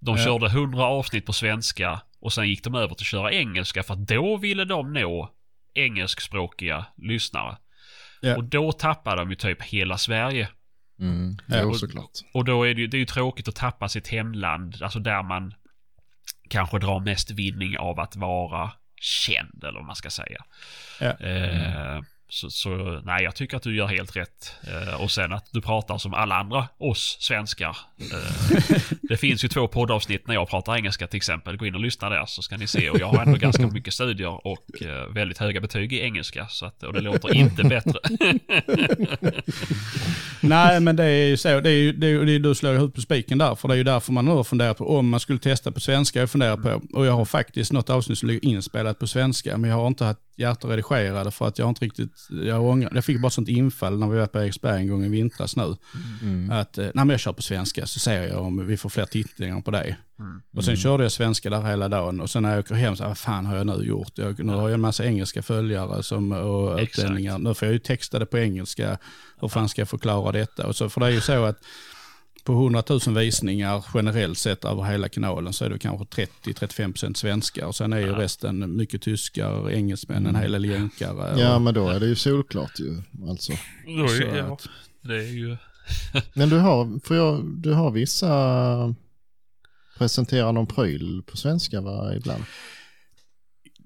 [0.00, 0.24] De Ja.
[0.24, 3.94] körde 100 avsnitt på svenska och sen gick de över till att köra engelska för
[3.94, 5.30] att då ville de nå
[5.74, 7.56] engelskspråkiga lyssnare.
[8.20, 8.36] Ja.
[8.36, 10.48] Och då tappade de ju typ hela Sverige.
[11.00, 11.36] Mm.
[11.46, 12.10] Ja, och- såklart.
[12.34, 15.22] Och då är det ju, det är ju tråkigt att tappa sitt hemland, alltså där
[15.22, 15.54] man
[16.50, 18.70] kanske drar mest vinning av att vara
[19.04, 20.44] känd, eller vad man ska säga.
[21.00, 21.12] Ja.
[21.20, 22.00] Eh,
[22.34, 24.52] så, så nej, jag tycker att du gör helt rätt.
[24.66, 27.76] Eh, och sen att du pratar som alla andra oss svenskar.
[28.12, 31.56] Eh, det finns ju två poddavsnitt när jag pratar engelska till exempel.
[31.56, 32.90] Gå in och lyssna där så ska ni se.
[32.90, 36.46] Och jag har ändå ganska mycket studier och eh, väldigt höga betyg i engelska.
[36.48, 37.98] Så att, och det låter inte bättre.
[40.40, 41.60] Nej, men det är ju så.
[41.60, 43.54] Det är ju, det är, ju- det är, du slår ut på spiken där.
[43.54, 45.80] För det är ju därför man nu har funderat på om man skulle testa på
[45.80, 46.20] svenska.
[46.20, 46.82] Jag funderar på.
[46.98, 49.56] Och jag har faktiskt något avsnitt som ligger inspelat på svenska.
[49.56, 52.90] Men jag har inte haft hjärta redigerade för att jag har inte riktigt, jag ångrar,
[52.94, 55.76] jag fick bara sånt infall när vi var på Eriksberg en gång i vintras nu.
[56.52, 59.06] Att, eh, nej men jag kör på svenska så ser jag om vi får fler
[59.06, 59.96] tittningar på det.
[60.56, 63.02] Och sen körde jag svenska där hela dagen och sen när jag åker hem så,
[63.02, 64.12] här, vad fan har jag nu gjort?
[64.14, 67.38] Jag, nu har jag en massa engelska följare som, och utlänningar.
[67.38, 68.98] Nu får jag ju texta det på engelska.
[69.40, 70.66] Hur fan ska jag förklara detta?
[70.66, 71.58] Och så, för det är ju så att
[72.44, 77.66] på 100 000 visningar generellt sett över hela kanalen så är det kanske 30-35% svenskar
[77.66, 81.40] och sen är ju resten mycket tyskar, engelsmän, en hel del jänkare.
[81.40, 83.02] Ja, och- men då är det ju solklart ju.
[83.28, 83.52] Alltså.
[83.86, 84.68] Då är, ja, att-
[85.02, 85.56] det är ju...
[86.34, 88.94] Men du har, för jag, du har vissa
[89.98, 92.42] presentera någon pryl på svenska va, ibland?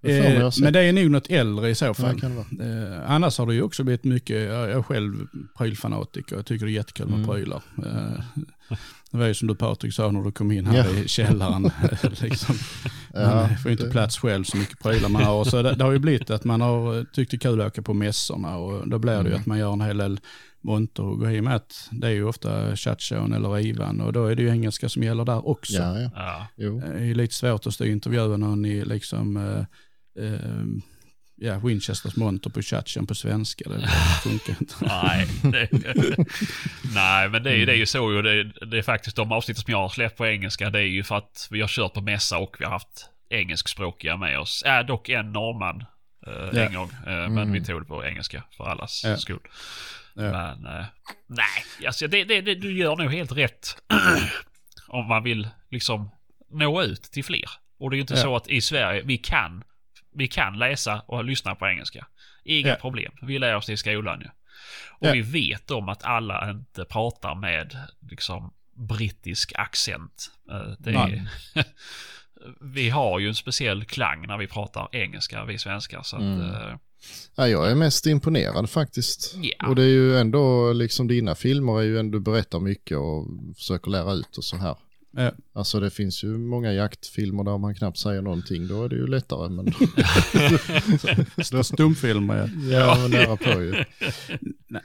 [0.02, 2.20] Det ju Eh, men det är nog något äldre i så Ja, fall.
[2.20, 2.92] kan det vara.
[2.94, 5.26] Eh, annars har det ju också blivit mycket, jag jag är själv
[5.58, 7.28] prylfanatiker, jag tycker det är jättekul med Mm.
[7.28, 7.62] prylar.
[7.78, 8.22] Eh,
[9.10, 10.98] det var ju som du Patrik sa när du kom in här Ja.
[11.00, 11.70] i källaren.
[12.20, 12.54] liksom.
[13.14, 15.44] Ja, Man får ju inte det- plats själv så mycket prylar man har.
[15.44, 17.82] Så det, det har ju blivit att man har tyckt det är kul att åka
[17.82, 19.40] på mässorna och då blir det ju Mm.
[19.40, 20.20] att man gör en hel del
[20.60, 21.22] monterhugg.
[21.22, 24.34] Och i och med att det är ju ofta Chatchon eller Ivan och då är
[24.36, 25.72] det ju engelska som gäller där också.
[25.72, 26.10] Ja, ja.
[26.14, 26.46] Ja.
[26.56, 26.80] Jo.
[26.80, 29.64] Det är ju lite svårt att stå och intervjua någon i liksom, eh, eh,
[31.36, 33.64] ja, Winchesters monter på Chatchon på svenska.
[33.68, 33.88] Det
[34.22, 34.74] funkar inte.
[34.84, 35.68] Nej, det,
[36.94, 38.22] nej, men det är, ju- det är ju så ju.
[38.22, 40.70] Det, det är faktiskt de avsnitt som jag har släppt på engelska.
[40.70, 44.16] Det är ju för att vi har kört på mässa och vi har haft engelskspråkiga
[44.16, 44.62] med oss.
[44.62, 45.84] Äh, dock en norrman
[46.26, 46.60] eh, Ja.
[46.66, 46.90] en gång.
[47.06, 49.16] Eh, Men vi tog det på engelska för allas Ja.
[49.16, 49.40] skull.
[50.14, 50.22] Ja.
[50.22, 50.84] Men eh,
[51.26, 53.76] nej, alltså det, det, det, du gör nog helt rätt.
[54.88, 56.10] Om man vill liksom
[56.50, 57.44] nå ut till fler.
[57.78, 59.64] Och det är ju inte så att i Sverige, vi kan,
[60.14, 62.06] vi kan läsa och lyssna på engelska.
[62.44, 62.74] Inga Ja.
[62.74, 63.12] problem.
[63.22, 64.26] Vi lär oss det i skolan ju.
[64.90, 65.12] Och Ja.
[65.12, 67.76] vi vet om att alla inte pratar med
[68.10, 70.30] liksom brittisk accent.
[70.50, 71.26] Eh, är, Nej.
[72.60, 76.02] vi har ju en speciell klang när vi pratar engelska, vi svenskar.
[76.02, 76.40] Så att, Mm.
[76.40, 76.76] eh,
[77.36, 79.34] Ja, jag är mest imponerad faktiskt.
[79.36, 79.66] Ja.
[79.68, 83.26] Och det är ju ändå, liksom dina filmer är ju ändå, du berättar mycket och
[83.56, 84.76] försöker lära ut och så här.
[85.10, 85.32] Ja.
[85.52, 89.06] Alltså det finns ju många jaktfilmer där man knappt säger någonting, då är det ju
[89.06, 89.48] lättare.
[89.48, 89.74] Men
[91.64, 92.78] Stumfilmer, ja.
[92.78, 93.84] ja, men nära på ju.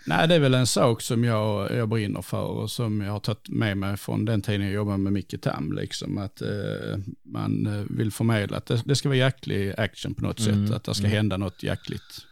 [0.06, 3.20] Nej, det är väl en sak som jag, jag brinner för och som jag har
[3.20, 5.72] tagit med mig från den tiden jag jobbade med Micke Tam.
[5.74, 10.22] Liksom, att eh, man eh, vill förmedla att det, det ska vara jäklig action på
[10.22, 10.76] något Mm, sätt.
[10.76, 12.26] Att det ska hända något jäkligt.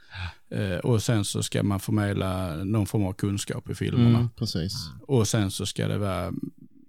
[0.49, 4.17] Eh, och sen så ska man förmedla någon form av kunskap i filmerna.
[4.19, 4.73] Mm, precis.
[5.07, 6.33] Och sen så ska det vara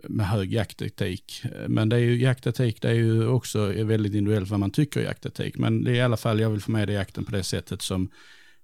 [0.08, 1.42] med hög jaktetik.
[1.68, 5.04] Men det är ju jaktetik, det är ju också väldigt individuellt vad man tycker är
[5.04, 5.58] jaktetik.
[5.58, 8.08] Men det är i alla fall, jag vill förmedla jakten på det sättet som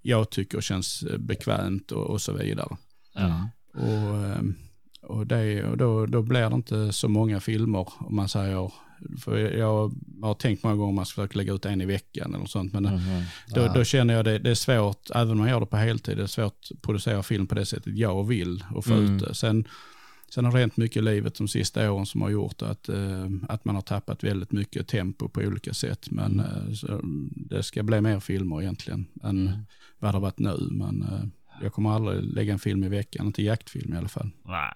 [0.03, 2.77] jag tycker känns bekvämt och, och så vidare.
[3.15, 3.49] ja.
[3.75, 4.55] Och, ehm,
[5.03, 8.73] och, det, och då, då blir det inte så många filmer om man säger,
[9.21, 12.35] för jag har tänkt många gånger om man ska försöka lägga ut en i veckan
[12.35, 13.23] eller sånt, men Mhm.
[13.49, 13.73] då, Ja.
[13.75, 16.23] då känner jag det, det är svårt, även om man gör det på heltid, det
[16.23, 19.17] är svårt att producera film på det sättet jag vill och få Mm.
[19.17, 19.35] ut det.
[19.35, 19.65] Sen,
[20.31, 23.27] sen har det hänt mycket i livet de sista åren som har gjort att, eh,
[23.49, 26.11] att man har tappat väldigt mycket tempo på olika sätt.
[26.11, 27.01] Men eh, så,
[27.37, 29.59] det ska bli mer filmer egentligen än Mm.
[29.99, 30.69] vad det har varit nu.
[30.71, 31.25] Men eh,
[31.63, 34.31] jag kommer aldrig lägga en film i veckan, inte jaktfilm i alla fall.
[34.45, 34.73] Nej.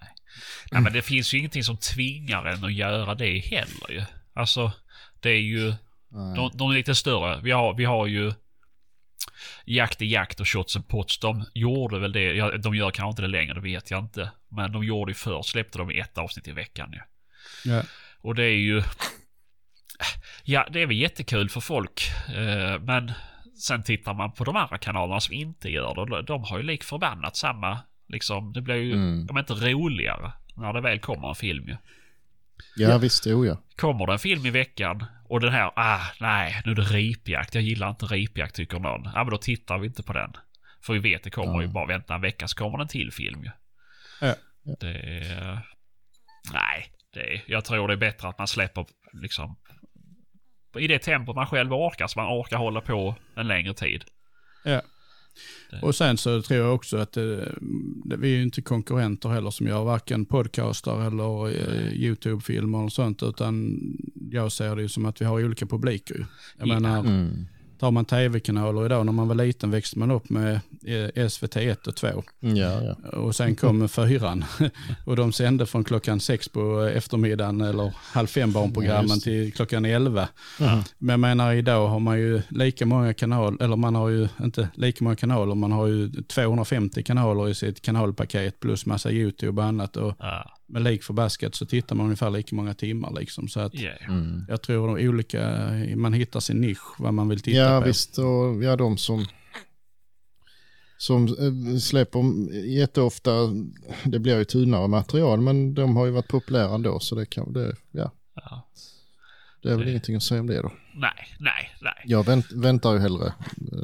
[0.71, 4.01] Nej, men det finns ju ingenting som tvingar en att göra det heller ju.
[4.33, 4.71] Alltså,
[5.19, 5.73] det är ju...
[6.35, 7.41] De, de är lite större.
[7.41, 8.33] Vi har, vi har ju
[9.65, 11.19] Jakt i jakt och Shots and Pots.
[11.19, 12.33] De gjorde väl det.
[12.33, 14.31] Ja, de gör kanske inte det längre, det vet jag inte.
[14.49, 16.99] Men de gjorde ju förr, släppte de ett avsnitt i veckan ju.
[17.71, 17.83] Ja.
[18.21, 18.83] Och det är ju...
[20.43, 22.01] Ja, det är väl jättekul för folk.
[22.35, 23.11] Eh, men
[23.59, 26.01] sen tittar man på de andra kanalerna som inte gör det.
[26.01, 28.53] och De har ju lik förbannat samma, liksom.
[28.53, 29.27] Det blir ju, Mm.
[29.29, 31.77] om inte roligare, när det väl kommer en film ju.
[32.75, 33.57] Ja, visst, jo ja.
[33.75, 37.55] Kommer det en film i veckan och den här, ah nej, nu är det ripjakt.
[37.55, 39.03] Jag gillar inte ripjakt tycker någon.
[39.15, 40.33] Ja men då tittar vi inte på den.
[40.85, 41.61] För vi vet det kommer Ja.
[41.61, 43.51] ju bara vänta en vecka så kommer det en till film ju.
[44.21, 44.35] Ja.
[44.79, 45.59] Det är...
[46.53, 49.55] Nej, det är, jag tror det är bättre att man släpper liksom
[50.79, 54.03] i det tempo man själv orkar så man orkar hålla på en längre tid.
[54.63, 54.81] Ja.
[55.81, 57.23] Och sen så tror jag också att eh,
[58.05, 62.91] det, vi är ju inte konkurrenter heller som gör varken podcaster eller eh, YouTube-filmer och
[62.93, 63.79] sånt utan
[64.31, 66.25] jag ser det ju som att vi har olika publiker.
[66.57, 66.73] Jag Ja.
[66.79, 67.45] menar, Mm.
[67.83, 70.59] Tar man tv-kanaler idag när man var liten växte man upp med
[71.15, 72.07] eh, SVT 1 och 2.
[72.39, 73.09] Ja, ja.
[73.09, 74.45] Och sen kom fyran.
[75.05, 79.19] och de sände från klockan sex på eftermiddagen eller halv fem Ja, barnprogrammen det.
[79.21, 80.27] till klockan elva.
[80.59, 80.83] Ja.
[80.97, 84.69] Men jag menar idag har man ju lika många kanaler, eller man har ju inte
[84.75, 89.67] lika många kanaler, man har ju 250 kanaler i sitt kanalpaket plus massa YouTube och
[89.67, 89.97] annat.
[89.97, 93.47] Och Ja, med lik förbaskat så tittar man ungefär lika många timmar liksom.
[93.47, 93.91] Så att ja.
[94.07, 94.45] Mm.
[94.47, 97.87] jag tror de olika, man hittar sin nisch, vad man vill titta Ja, på.
[97.87, 98.17] visst.
[98.17, 99.25] Och ja, de som,
[100.97, 102.19] som eh, släpper
[102.65, 103.31] jätteofta,
[104.03, 107.53] det blir ju tunnare material, men de har ju varit populära ändå, så det, kan,
[107.53, 108.67] det, ja, ja.
[109.63, 110.71] det är väl Det- ingenting att säga om det då.
[110.95, 111.93] Nej, nej, nej.
[112.05, 113.33] Jag vänt, väntar ju hellre eh,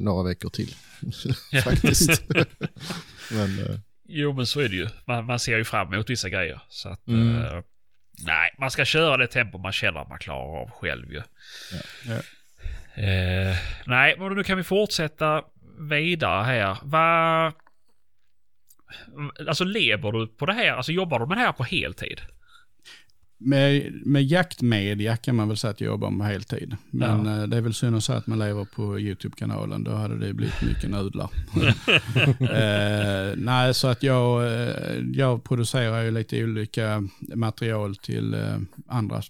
[0.02, 0.76] några veckor till,
[1.64, 2.22] faktiskt.
[3.32, 3.80] men, eh,
[4.12, 4.88] Jo, men så är det ju.
[5.08, 6.62] Man, man ser ju fram emot vissa grejer.
[6.70, 7.46] Så att, Mm.
[7.46, 7.64] eh,
[8.26, 11.22] nej, man ska köra det tempo man känner att man klarar av själv ju.
[12.08, 12.16] Ja.
[13.04, 13.56] Eh,
[13.86, 15.44] nej, men nu kan vi fortsätta
[15.90, 16.78] vidare här.
[16.84, 17.54] Vad...
[19.48, 20.72] Alltså lever du på det här?
[20.72, 22.22] Alltså jobbar du med det här på heltid?
[23.42, 26.76] Med, med jaktmedia kan man väl säga att jag jobbar med heltid.
[26.92, 27.42] Men Ja.
[27.42, 29.84] eh, det är väl synd att säga att man lever på YouTube-kanalen.
[29.84, 31.30] Då hade det blivit mycket nudlar.
[32.40, 37.04] eh, nej, så att jag, eh, jag producerar ju lite olika
[37.36, 39.22] material till eh, andra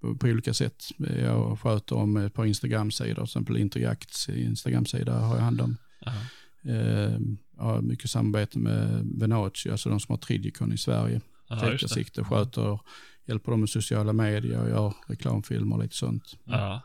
[0.00, 0.84] på, på olika sätt.
[1.22, 5.76] Jag sköter om ett par Instagram-sidor, till exempel Interjakts Instagram-sida har jag hand om.
[6.64, 7.18] Eh,
[7.56, 11.20] jag har mycket samarbete med Venatio, alltså de som har Tridicon i Sverige.
[11.48, 11.88] Ja, Täcker just det.
[11.94, 12.78] sikte, sköter,
[13.26, 16.36] hjälper dem med sociala medier och gör reklamfilmer och lite sånt.
[16.44, 16.82] Ja,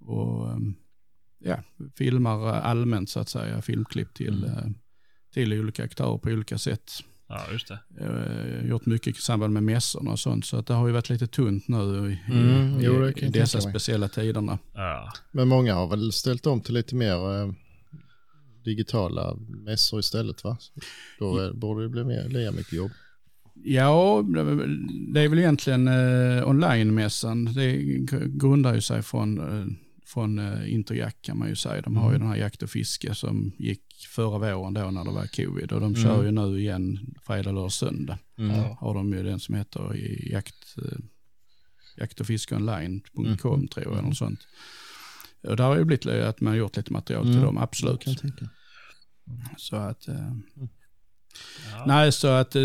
[0.00, 0.74] Och ehm,
[1.38, 1.62] ja,
[1.98, 4.58] filmar allmänt så att säga, filmklipp till, Mm.
[4.58, 4.64] eh,
[5.34, 6.90] till olika aktörer på olika sätt.
[7.28, 7.78] ja, just det.
[8.00, 11.10] Eh, gjort mycket i samband med mässorna och sånt, så att det har ju varit
[11.10, 14.58] lite tunt nu i, Mm, i, jo, i dessa speciella tiderna.
[14.74, 17.52] Ja, men många har väl ställt om till lite mer eh,
[18.64, 19.34] digitala
[19.64, 20.56] mässor istället va?
[21.18, 22.90] Då eh, borde det bli mer, lika mycket jobb.
[23.54, 24.24] Ja,
[25.12, 27.44] det är väl egentligen eh, online-mässan.
[27.44, 29.66] Det gr- grundar ju sig från, eh,
[30.06, 31.82] från eh, Interjakt kan man ju säga.
[31.82, 32.20] De har ju Mm.
[32.20, 33.82] den här jakt och fiske som gick
[34.14, 35.72] förra våren då när det var covid.
[35.72, 36.02] Och de Mm.
[36.02, 38.18] kör ju nu igen fredag, lördag, söndag.
[38.38, 38.50] Mm.
[38.78, 40.98] Har de ju den som heter i jakt, eh,
[41.96, 43.68] jakt och fiskeonline.com Mm.
[43.68, 43.92] tror jag.
[43.92, 44.40] Eller något sånt.
[45.42, 47.44] Och där har ju blivit att man har gjort lite material till Mm.
[47.44, 48.00] dem, absolut.
[48.04, 48.48] Kan jag tänka.
[49.56, 50.32] Så att, eh,
[51.72, 51.84] ja.
[51.86, 52.62] Nej, så att eh,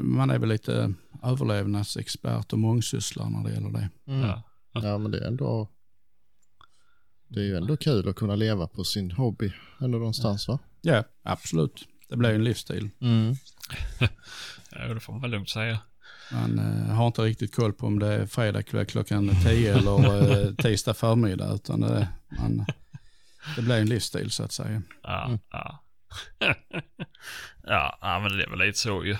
[0.00, 3.88] man är väl lite överlevnadsexpert och mångsysslare när det gäller det.
[4.06, 4.20] Mm.
[4.20, 4.42] Ja.
[4.72, 5.68] Ja, men det är ändå...
[7.28, 10.58] Det är ju ändå kul att kunna leva på sin hobby ändå någonstans va?
[10.80, 11.84] Ja, absolut.
[12.08, 12.90] Det blir ju en livsstil.
[14.70, 15.78] ja, det får man väl lugnt säga.
[16.32, 20.40] Man eh, har inte riktigt koll på om det är fredag kväll klockan 10 eller
[20.46, 22.08] eh, tisdag förmiddag, utan det,
[22.38, 22.64] man,
[23.56, 24.82] det blir en livsstil så att säga.
[25.02, 25.38] Ja, Mm.
[25.50, 25.82] ja.
[27.66, 29.16] ja, men det är väl lite så ju.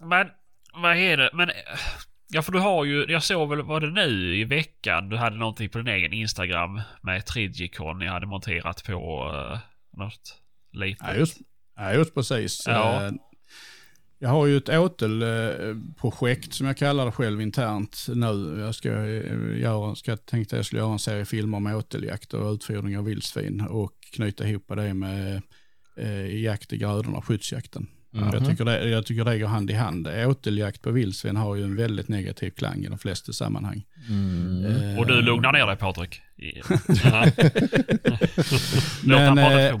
[0.00, 0.28] Men,
[0.74, 1.30] vad är det?
[1.32, 1.50] Men,
[2.28, 5.36] ja för du har ju, jag såg väl, var det nu i veckan, du hade
[5.36, 9.58] någonting på din egen Instagram med Trigicon ni hade monterat på uh,
[9.96, 10.40] något
[10.72, 11.06] litet.
[11.08, 11.38] Ja, just,
[11.76, 12.62] ja, just precis.
[12.66, 13.06] Ja.
[13.06, 13.12] Eh,
[14.18, 18.60] Jag har ju ett åtelprojekt som jag kallar det själv internt nu.
[18.60, 22.52] Jag ska eh, göra, ska, tänkte jag skulle göra en serie filmer om åteljakt och
[22.52, 25.42] utfodring av vildsvin och knyta ihop det med
[25.96, 27.86] eh, jakt i grödorna, skyddsjakten.
[28.10, 28.30] Mhm.
[28.32, 30.08] Jag, tycker det, jag tycker det går hand i hand.
[30.08, 33.84] Åteljakt på vildsvin har ju en väldigt negativ klang i de flesta sammanhang.
[34.08, 34.64] Mm.
[34.64, 36.20] Eh, Och du lugnar ner dig Patrik.
[39.04, 39.74] Låt han prata eh.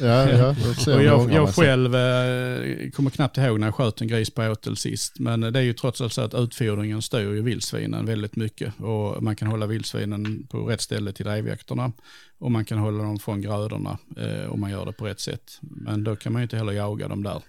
[0.00, 0.54] Ja, ja,
[0.94, 4.76] Och jag, jag själv eh, kommer knappt ihåg när jag sköt en gris på åtel
[4.76, 5.18] sist.
[5.18, 8.80] Men det är ju trots allt så att utfodringen styr ju vildsvinen väldigt mycket.
[8.80, 11.92] Och man kan hålla vildsvinen på rätt ställe till drevjakterna.
[12.38, 15.58] Och man kan hålla dem från grödorna eh, om man gör det på rätt sätt.
[15.60, 17.42] Men då kan man ju inte heller jaga dem där.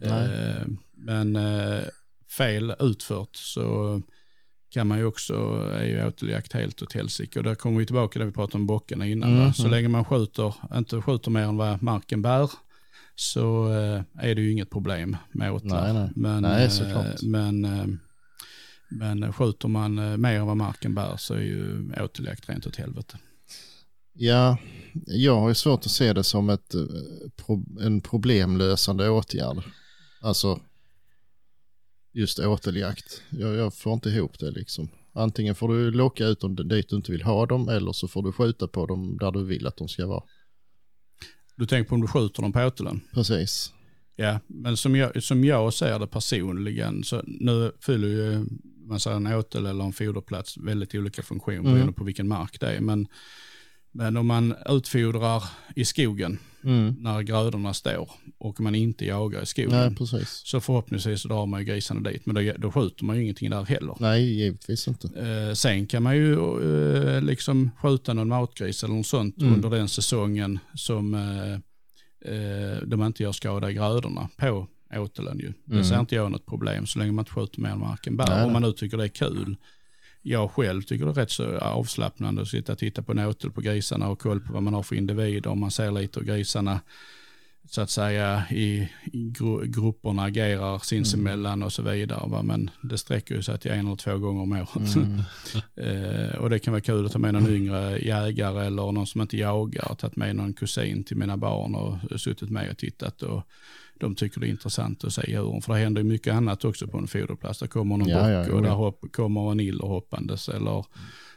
[0.00, 1.82] Eh, men eh,
[2.36, 4.02] fel utfört så
[4.74, 5.34] kan man ju också,
[5.72, 7.38] är ju åteljakt helt åt helsike.
[7.38, 9.34] Och där kommer vi tillbaka där vi pratade om bockarna innan.
[9.34, 9.52] Mhm.
[9.52, 12.50] Så länge man skjuter, inte skjuter mer än vad marken bär
[13.14, 15.92] så eh, är det ju inget problem med åtlar.
[15.92, 16.10] Nej, nej.
[16.16, 17.22] Men, Nej, eh, såklart.
[17.22, 17.86] men, eh,
[18.88, 23.18] men skjuter man mer än vad marken bär så är ju åteljakt rent åt helvete.
[24.12, 24.58] Ja,
[25.06, 26.74] jag har ju svårt att se det som ett,
[27.80, 29.62] en problemlösande åtgärd.
[30.20, 30.60] Alltså
[32.14, 33.22] just åteljakt.
[33.30, 34.88] Jag, jag får inte ihop det liksom.
[35.12, 38.22] Antingen får du locka ut dem dit du inte vill ha dem eller så får
[38.22, 40.22] du skjuta på dem där du vill att de ska vara.
[41.56, 43.00] Du tänker på om du skjuter dem på åtelen?
[43.12, 43.72] Precis.
[44.16, 48.46] Ja, men som jag, som jag ser det personligen, så nu fyller ju
[48.86, 51.72] man säger en åtel eller en foderplats väldigt olika funktion Mm.
[51.72, 52.80] beroende på vilken mark det är.
[52.80, 53.06] Men,
[53.92, 55.44] men om man utfodrar
[55.76, 56.94] i skogen Mm.
[56.98, 59.70] när grödorna står och man inte jagar i skogen.
[59.70, 60.24] Nej.
[60.26, 63.50] Så förhoppningsvis så drar man ju grisarna dit, men då, då skjuter man ju ingenting
[63.50, 63.96] där heller.
[64.00, 65.08] Nej, givetvis inte.
[65.20, 69.54] Eh, sen kan man ju eh, liksom skjuta någon matgris eller något sånt Mm.
[69.54, 71.52] under den säsongen som eh,
[72.34, 75.52] eh, de inte gör skada i grödorna på åtelen ju.
[75.64, 75.84] Det Mm.
[75.84, 78.44] ser inte jag något problem så länge man inte skjuter mer än marken bär.
[78.46, 79.56] Om man nu tycker det är kul.
[80.26, 83.50] Jag själv tycker det är rätt så avslappnande att sitta och titta på en åtel
[83.50, 85.50] på grisarna och koll på vad man har för individer.
[85.50, 86.80] Om man ser lite hur grisarna
[87.68, 92.28] så att säga i, gru, grupperna agerar sinsemellan och så vidare.
[92.28, 92.42] Va?
[92.42, 94.96] Men det sträcker ju sig till en eller två gånger om året.
[94.96, 95.20] Mm.
[95.76, 99.20] Eh, och det kan vara kul att ta med någon yngre jägare eller någon som
[99.20, 99.94] inte jagar.
[99.94, 103.22] Tagit med någon kusin till mina barn och suttit med och tittat.
[103.22, 103.42] Och
[104.00, 105.62] de tycker det är intressant att se djuren.
[105.62, 107.58] För det händer ju mycket annat också på en foderplats.
[107.58, 110.48] Det kommer någon Ja, bock ja, och där hopp, kommer en iller hoppandes.
[110.48, 110.84] Eller,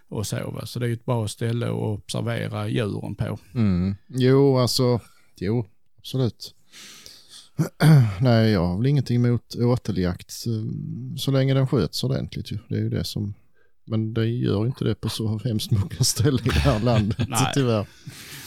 [0.09, 0.65] och så, va?
[0.65, 3.39] så det är ett bra ställe att observera djuren på.
[3.53, 3.95] Mm.
[4.07, 4.99] Jo, alltså,
[5.35, 5.65] jo,
[5.97, 6.53] absolut.
[8.21, 12.57] Nej, jag har väl ingenting emot åteljakt eh, så länge den sköts ordentligt ju.
[12.69, 13.33] Det är ju det som,
[13.87, 17.51] men det gör inte det på så hemskt många ställen i det här landet Nej.
[17.53, 17.85] tyvärr.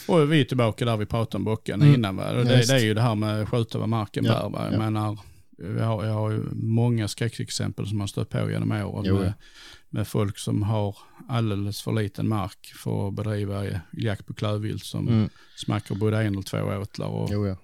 [0.07, 1.95] Och vi är tillbaka där vi pratade om bockarna Mm.
[1.95, 2.15] innan.
[2.15, 2.29] Va?
[2.31, 4.49] Och det, det är ju det här med att skjuta vad marken Ja, bär.
[4.49, 4.63] Va?
[4.65, 4.77] Jag ja.
[4.77, 5.17] menar,
[5.77, 9.03] jag har, jag har ju många skräckexempel som man stött på genom åren.
[9.07, 9.33] Jo, med, ja.
[9.89, 10.95] med folk som har
[11.29, 15.29] alldeles för liten mark för att bedriva jakt på klövvilt som Mm.
[15.55, 17.55] smackar både en eller två åtlar och, Jo, ja.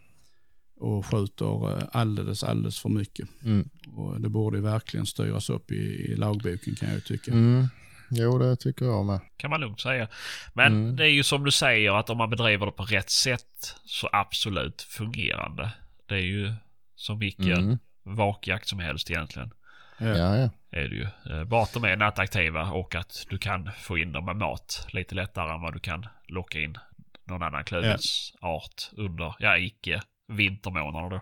[0.79, 3.27] Och skjuter eh, alldeles, alldeles för mycket.
[3.43, 3.69] Mm.
[3.95, 5.75] Och det borde ju verkligen styras upp i,
[6.11, 7.31] i lagboken kan jag ju tycka.
[7.31, 7.67] Mm.
[8.09, 9.19] Jo, det tycker jag med.
[9.37, 10.07] Kan man lugnt säga.
[10.53, 10.95] Men Mm.
[10.95, 14.09] det är ju som du säger att om man bedriver det på rätt sätt så
[14.11, 15.71] absolut fungerande.
[16.05, 16.53] Det är ju
[16.95, 17.77] som vilken Mm.
[18.03, 19.51] vakjakt som helst egentligen.
[19.99, 20.07] Ja.
[20.07, 20.49] Ja, ja.
[20.71, 21.07] Är det ju.
[21.45, 25.15] Bara att de är nattaktiva och att du kan få in dem med mat lite
[25.15, 26.77] lättare än vad du kan locka in
[27.25, 31.21] någon annan klövviltsart under, ja icke vintermånader då.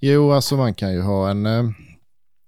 [0.00, 1.64] Jo, alltså man kan ju ha en, eh,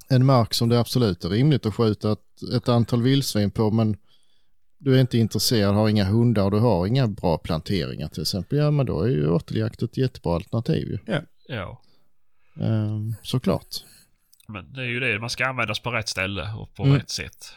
[0.09, 3.97] en mark som det absolut är rimligt att skjuta ett, ett antal vildsvin på, men
[4.79, 8.59] du är inte intresserad, har inga hundar och du har inga bra planteringar till exempel,
[8.59, 10.99] ja men då är ju åteljakt ett jättebra alternativ ju.
[11.49, 11.83] Ja.
[12.61, 13.67] Ehm, såklart,
[14.49, 16.97] Men det är ju det, man ska användas på rätt ställe och på Mm.
[16.97, 17.55] rätt sätt.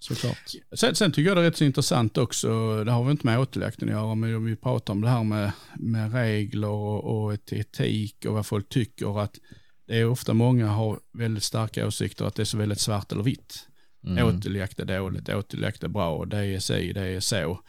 [0.00, 0.52] Såklart.
[0.72, 2.48] Sen, sen tycker jag det är rätt så intressant också,
[2.84, 5.24] det har väl inte med återjakten att göra, men om vi pratar om det här
[5.24, 9.38] med, med regler och, och etik och vad folk tycker, att
[9.86, 13.22] det är ofta många har väldigt starka åsikter att det är så väldigt svart eller
[13.22, 13.66] vitt.
[14.06, 14.26] Mm.
[14.26, 17.60] Åteljakt är dåligt, åteljakt är bra, det är si, det är så.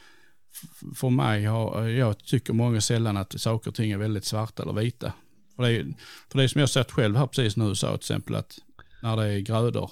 [0.95, 4.73] För mig har, jag tycker många sällan att saker och ting är väldigt svarta eller
[4.73, 5.13] vita.
[5.55, 5.84] För det är,
[6.32, 8.59] för det är som jag sett själv här precis nu sa till exempel att
[9.01, 9.91] när det är grödor,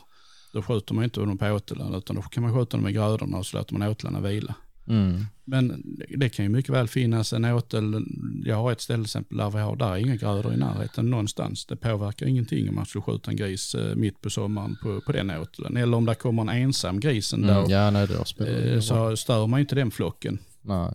[0.52, 3.38] då skjuter man inte dem på åtelen utan då kan man skjuta dem i grödorna
[3.38, 4.56] och så låter man åtlarna vila.
[4.88, 5.26] Mm.
[5.46, 5.84] Men
[6.18, 8.06] det kan ju mycket väl finnas en åtel,
[8.46, 11.66] jag har ett ställe exempel där vi har, där är inga grödor i närheten någonstans.
[11.66, 15.12] Det påverkar ingenting om man skulle skjuta en gris eh, mitt på sommaren på, på
[15.12, 15.78] den åtelen.
[15.78, 17.70] Eller om det kommer en ensam gris ändå, Mm.
[17.70, 20.40] Ja, nej, det eh, så stör man inte den flocken.
[20.62, 20.92] Nej.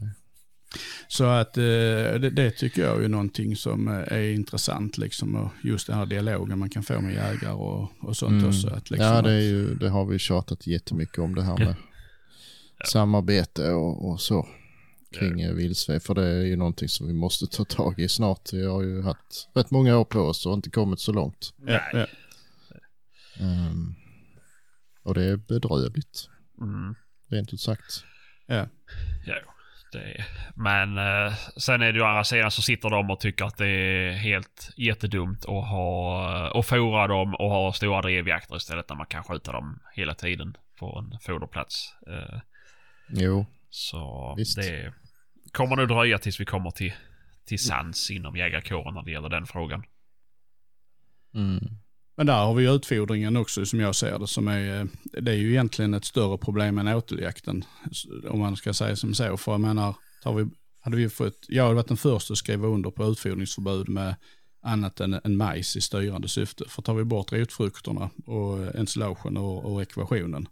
[1.09, 5.51] Så att eh, det, det tycker jag är någonting som eh, är intressant, liksom, och
[5.63, 8.49] just den här dialogen man kan få med jägare och, och sånt Mm.
[8.49, 8.69] också.
[8.69, 11.75] Att liksom Ja, det, ju, det har vi tjatat jättemycket om det här med
[12.87, 14.49] samarbete och, och så
[15.19, 15.53] kring ja.
[15.53, 16.01] vildsvin.
[16.01, 18.53] För det är ju någonting som vi måste ta tag i snart.
[18.53, 21.53] Vi har ju haft rätt många år på oss och inte kommit så långt.
[21.67, 22.07] ja, ja.
[23.41, 23.95] Ehm,
[25.03, 26.29] och det är bedrövligt,
[26.61, 26.95] Mm.
[27.29, 28.05] rent ut sagt.
[28.47, 28.67] Ja.
[29.27, 29.35] Ja,
[29.99, 30.25] det.
[30.57, 33.69] Men eh, sen är det ju andra sidan så sitter de och tycker att det
[33.69, 39.07] är helt jättedumt att ha och fora dem och ha stora drevjakter istället när man
[39.07, 41.95] kan skjuta dem hela tiden på en foderplats.
[42.07, 42.41] Eh,
[43.09, 44.57] Jo, så Visst.
[44.57, 44.93] det
[45.53, 46.93] kommer nog dröja tills vi kommer till,
[47.45, 49.85] till sans inom jägarkåren när det gäller den frågan.
[51.35, 51.79] mm.
[52.17, 54.87] Men där har vi utfodringen också som jag ser det som är, eh,
[55.23, 57.65] det är ju egentligen ett större problem än åteljakten.
[58.29, 59.37] Om man ska säga som så.
[59.37, 60.47] För jag menar, tar vi,
[60.81, 64.15] hade vi fått, jag hade varit den första att skriva under på utfodringsförbud med
[64.63, 66.65] annat än, än majs i styrande syfte.
[66.69, 70.49] För tar vi bort rotfrukterna och ensilagen och, och ekvationen.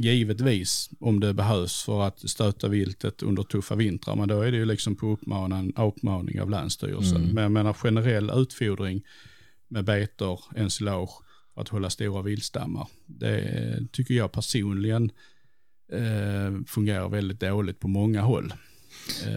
[0.00, 4.56] Givetvis om det behövs för att stöta viltet under tuffa vintrar, men då är det
[4.58, 7.16] ju liksom på uppmaning, uppmaning av Länsstyrelsen.
[7.16, 7.34] Mm.
[7.34, 9.02] Men jag menar generell utfodring
[9.68, 11.10] med betor, ensilage
[11.54, 12.88] för att hålla stora viltstammar.
[13.06, 15.10] Det tycker jag personligen
[15.92, 18.54] eh, fungerar väldigt dåligt på många håll.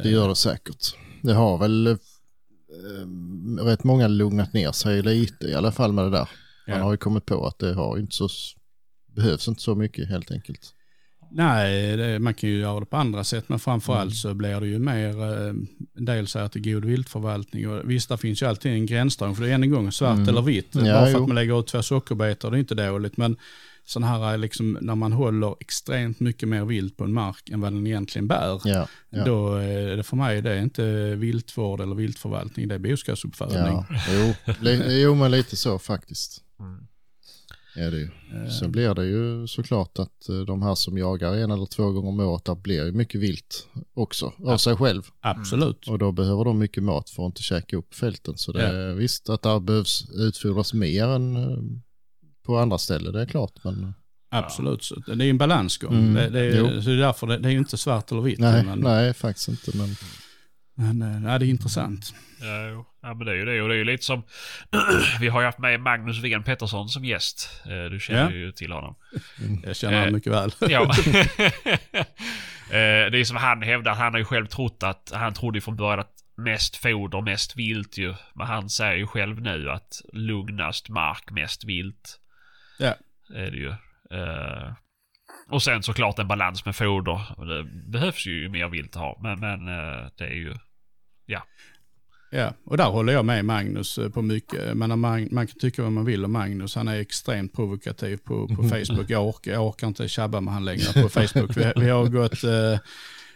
[0.04, 0.96] Det gör det säkert.
[1.22, 1.98] Det har väl eh,
[3.64, 6.30] rätt många lugnat ner sig lite i alla fall med det där.
[6.68, 6.84] Man Ja.
[6.84, 8.30] har ju kommit på att det har inte så,
[9.16, 10.76] behövs inte så mycket helt enkelt.
[11.34, 14.16] Nej, det, man kan ju göra det på andra sätt, men framförallt Mm.
[14.16, 15.54] så blir det ju mer, eh,
[15.98, 17.70] en del säger att det är god viltförvaltning.
[17.70, 20.16] Och visst, det finns ju alltid en gränsdragning, för det är än en gång svart
[20.18, 20.30] Mm.
[20.30, 20.70] eller vitt.
[20.72, 21.22] Ja, Bara för jo.
[21.22, 23.18] att man lägger ut två sockerbetor, det är inte dåligt.
[23.18, 23.38] Men
[23.86, 27.74] sån här, liksom, när man håller extremt mycket mer vilt på en mark än vad
[27.74, 29.26] den egentligen bär, Ja, ja.
[29.26, 33.58] då är det för mig det är inte viltvård eller viltförvaltning, det är boskapsuppfödning.
[33.90, 34.34] ja.
[34.62, 36.42] Jo, jo, men lite så faktiskt.
[36.60, 36.88] Mm.
[37.76, 38.10] Är det ju.
[38.44, 41.92] Eh, Sen blir det ju såklart att eh, de här som jagar en eller två
[41.92, 45.04] gånger om året, där blir ju mycket vilt också av sig själv.
[45.20, 45.88] Absolut.
[45.88, 48.38] Och då behöver de mycket mat för att inte käka upp fälten.
[48.38, 51.58] Så det är visst att där behövs utfodras mer än eh,
[52.46, 53.54] på andra ställen, det är klart.
[53.64, 53.94] Men
[54.34, 55.94] Absolut, så det är en balansgång.
[55.94, 58.40] Mm, Det, det, är, så det är därför det, det är inte svart eller vitt.
[58.40, 59.78] nej, men, nej, faktiskt inte.
[59.78, 59.88] Men
[60.82, 62.14] men eh, nej, det är intressant.
[62.42, 63.62] Ja, ja, men det är ju det.
[63.62, 64.24] Och det är ju lite som...
[65.20, 67.62] vi har ju haft med Magnus Ven Pettersson som gäst.
[67.66, 68.32] Eh, Du känner Ja.
[68.32, 68.96] ju till honom.
[69.64, 70.52] Jag känner Eh, han mycket väl.
[70.60, 70.92] Ja.
[72.72, 75.62] Eh, det är som han hävdar, han har ju själv trott att, han trodde ju
[75.62, 78.14] från början att mest foder, mest vilt ju.
[78.36, 82.20] Men han säger ju själv nu att lugnast mark, mest vilt.
[82.80, 82.96] Ja.
[83.36, 83.70] Är det ju.
[84.18, 84.74] Eh,
[85.50, 87.46] och sen såklart en balans med foder.
[87.46, 89.20] Det behövs ju mer vilt att ha.
[89.24, 90.54] Men, men eh, det är ju...
[92.34, 94.78] Ja, och där håller jag med Magnus eh, på mycket.
[94.78, 96.76] Man, man kan tycka vad man vill om Magnus.
[96.76, 99.10] Han är extremt provokativ på, på Facebook.
[99.10, 101.58] Jag orkar, jag orkar inte tjabba med han längre på Facebook.
[101.58, 102.80] Vi, vi har gått eh,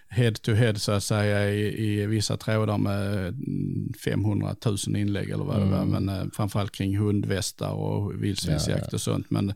[0.10, 5.30] head to head så att säga i, i vissa trådar med mm, 500 000 inlägg
[5.30, 5.86] eller vad det var.
[5.86, 9.30] Men eh, framförallt kring hundvästar och vildsvinsjakt och sånt.
[9.30, 9.54] Men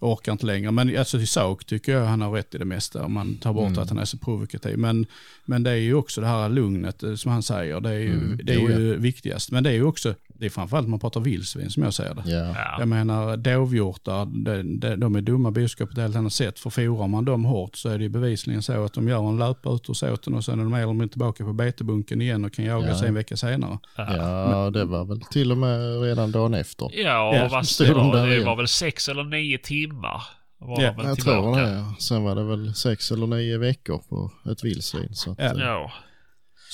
[0.00, 0.70] jag orkar inte längre.
[0.70, 3.52] Men alltså i sak tycker jag han har rätt i det mesta om man tar
[3.52, 4.78] bort att han är så provokativ.
[4.78, 5.06] Men,
[5.44, 7.80] men det är ju också det här lugnet eh, som han säger.
[7.80, 9.50] Det är ju, Mm, det är jo, ju viktigast.
[9.50, 12.22] Men det är ju också, det är framförallt man pratar vildsvin som jag ser det.
[12.30, 12.76] ja, Ja.
[12.78, 16.58] Jag menar dovhjortar, de, de, de är dumma boskap på ett helt annat sätt.
[16.58, 19.90] För forar man dem hårt så är det bevisligen så att de gör en löput
[19.90, 22.64] ur såten och sen är de mer eller mindre tillbaka på betebunken igen och kan
[22.64, 22.98] jaga Ja.
[22.98, 23.78] sig en vecka senare.
[23.96, 26.90] ja, det var väl till och med redan dagen efter.
[26.94, 30.22] Ja, och Ja, vad det de var, det var väl sex eller nio timmar.
[30.60, 31.22] Var Ja, Jag tillbaka.
[31.22, 31.70] tror det.
[31.70, 31.94] Ja.
[31.98, 35.08] Sen var det väl sex eller nio veckor på ett vildsvin.
[35.12, 35.92] Så att, Ja.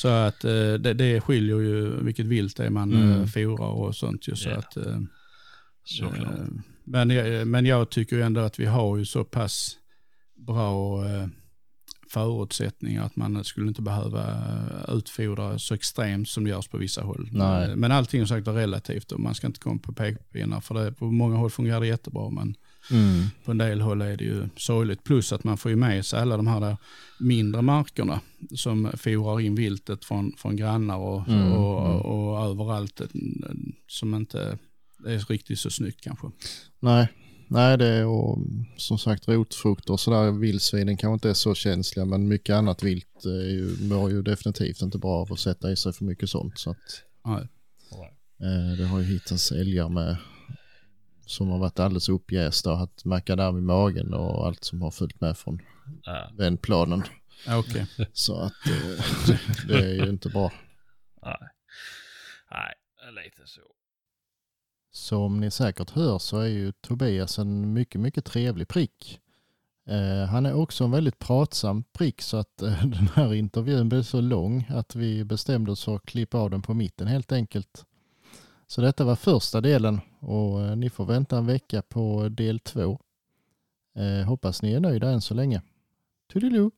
[0.04, 0.10] Eh.
[0.10, 3.12] Så att eh, det, det skiljer ju vilket vilt det är man Mm.
[3.12, 3.28] mm.
[3.28, 4.28] forar och sånt.
[4.28, 4.56] Ju, så Ja.
[4.56, 5.00] att, eh,
[5.84, 6.38] Såklart.
[6.38, 6.44] Eh,
[6.84, 9.76] Men, jag- men jag tycker ändå att vi har ju så pass
[10.46, 11.26] bra eh,
[12.10, 17.02] förutsättningar att man skulle inte behöva eh, utfodra så extremt som det görs på vissa
[17.02, 17.28] håll.
[17.32, 17.70] Nej.
[17.70, 20.74] Eh, Men allting är sagt är relativt och man ska inte komma på pekpinnar för
[20.74, 22.54] det, på många håll fungerar det jättebra men
[22.90, 25.04] mm, på en del håll är det ju sorgligt.
[25.04, 26.76] Plus att man får ju med sig alla de här
[27.20, 28.20] mindre markerna
[28.56, 32.00] som forar in viltet från, från grannar och, Mm, och, mm.
[32.00, 33.06] och överallt eh,
[33.86, 34.58] som inte
[35.06, 36.26] är riktigt så snyggt kanske.
[36.80, 37.08] nej,
[37.48, 38.38] nej, det är och,
[38.76, 40.30] som sagt rotfrukter och sådär.
[40.30, 44.82] Vildsvinen kanske inte är så känsliga men mycket annat vilt är ju, mår ju definitivt
[44.82, 46.58] inte bra av att sätta i sig för mycket sånt.
[46.58, 47.48] Så att, Nej.
[48.40, 50.16] eh, det har ju hittats älgar med
[51.26, 55.20] som har varit alldeles uppjästa och haft makadam i magen och allt som har följt
[55.20, 55.62] med från
[56.02, 56.30] Ja.
[56.32, 57.02] den planen.
[57.48, 57.86] Okej.
[58.12, 59.36] Så att eh,
[59.68, 60.52] det är ju inte bra.
[61.22, 61.48] Nej.
[62.50, 62.74] Nej,
[63.24, 63.60] lite så.
[64.92, 69.20] Som ni säkert hör så är ju Tobias en mycket, mycket trevlig prick.
[69.88, 74.02] Eh, han är också en väldigt pratsam prick så att eh, den här intervjun blev
[74.02, 77.84] så lång att vi bestämde oss för att klippa av den på mitten helt enkelt.
[78.66, 83.00] Så detta var första delen och eh, ni får vänta en vecka på del två.
[83.96, 85.62] Eh, hoppas ni är nöjda än så länge.
[86.32, 86.70] Toodiloo!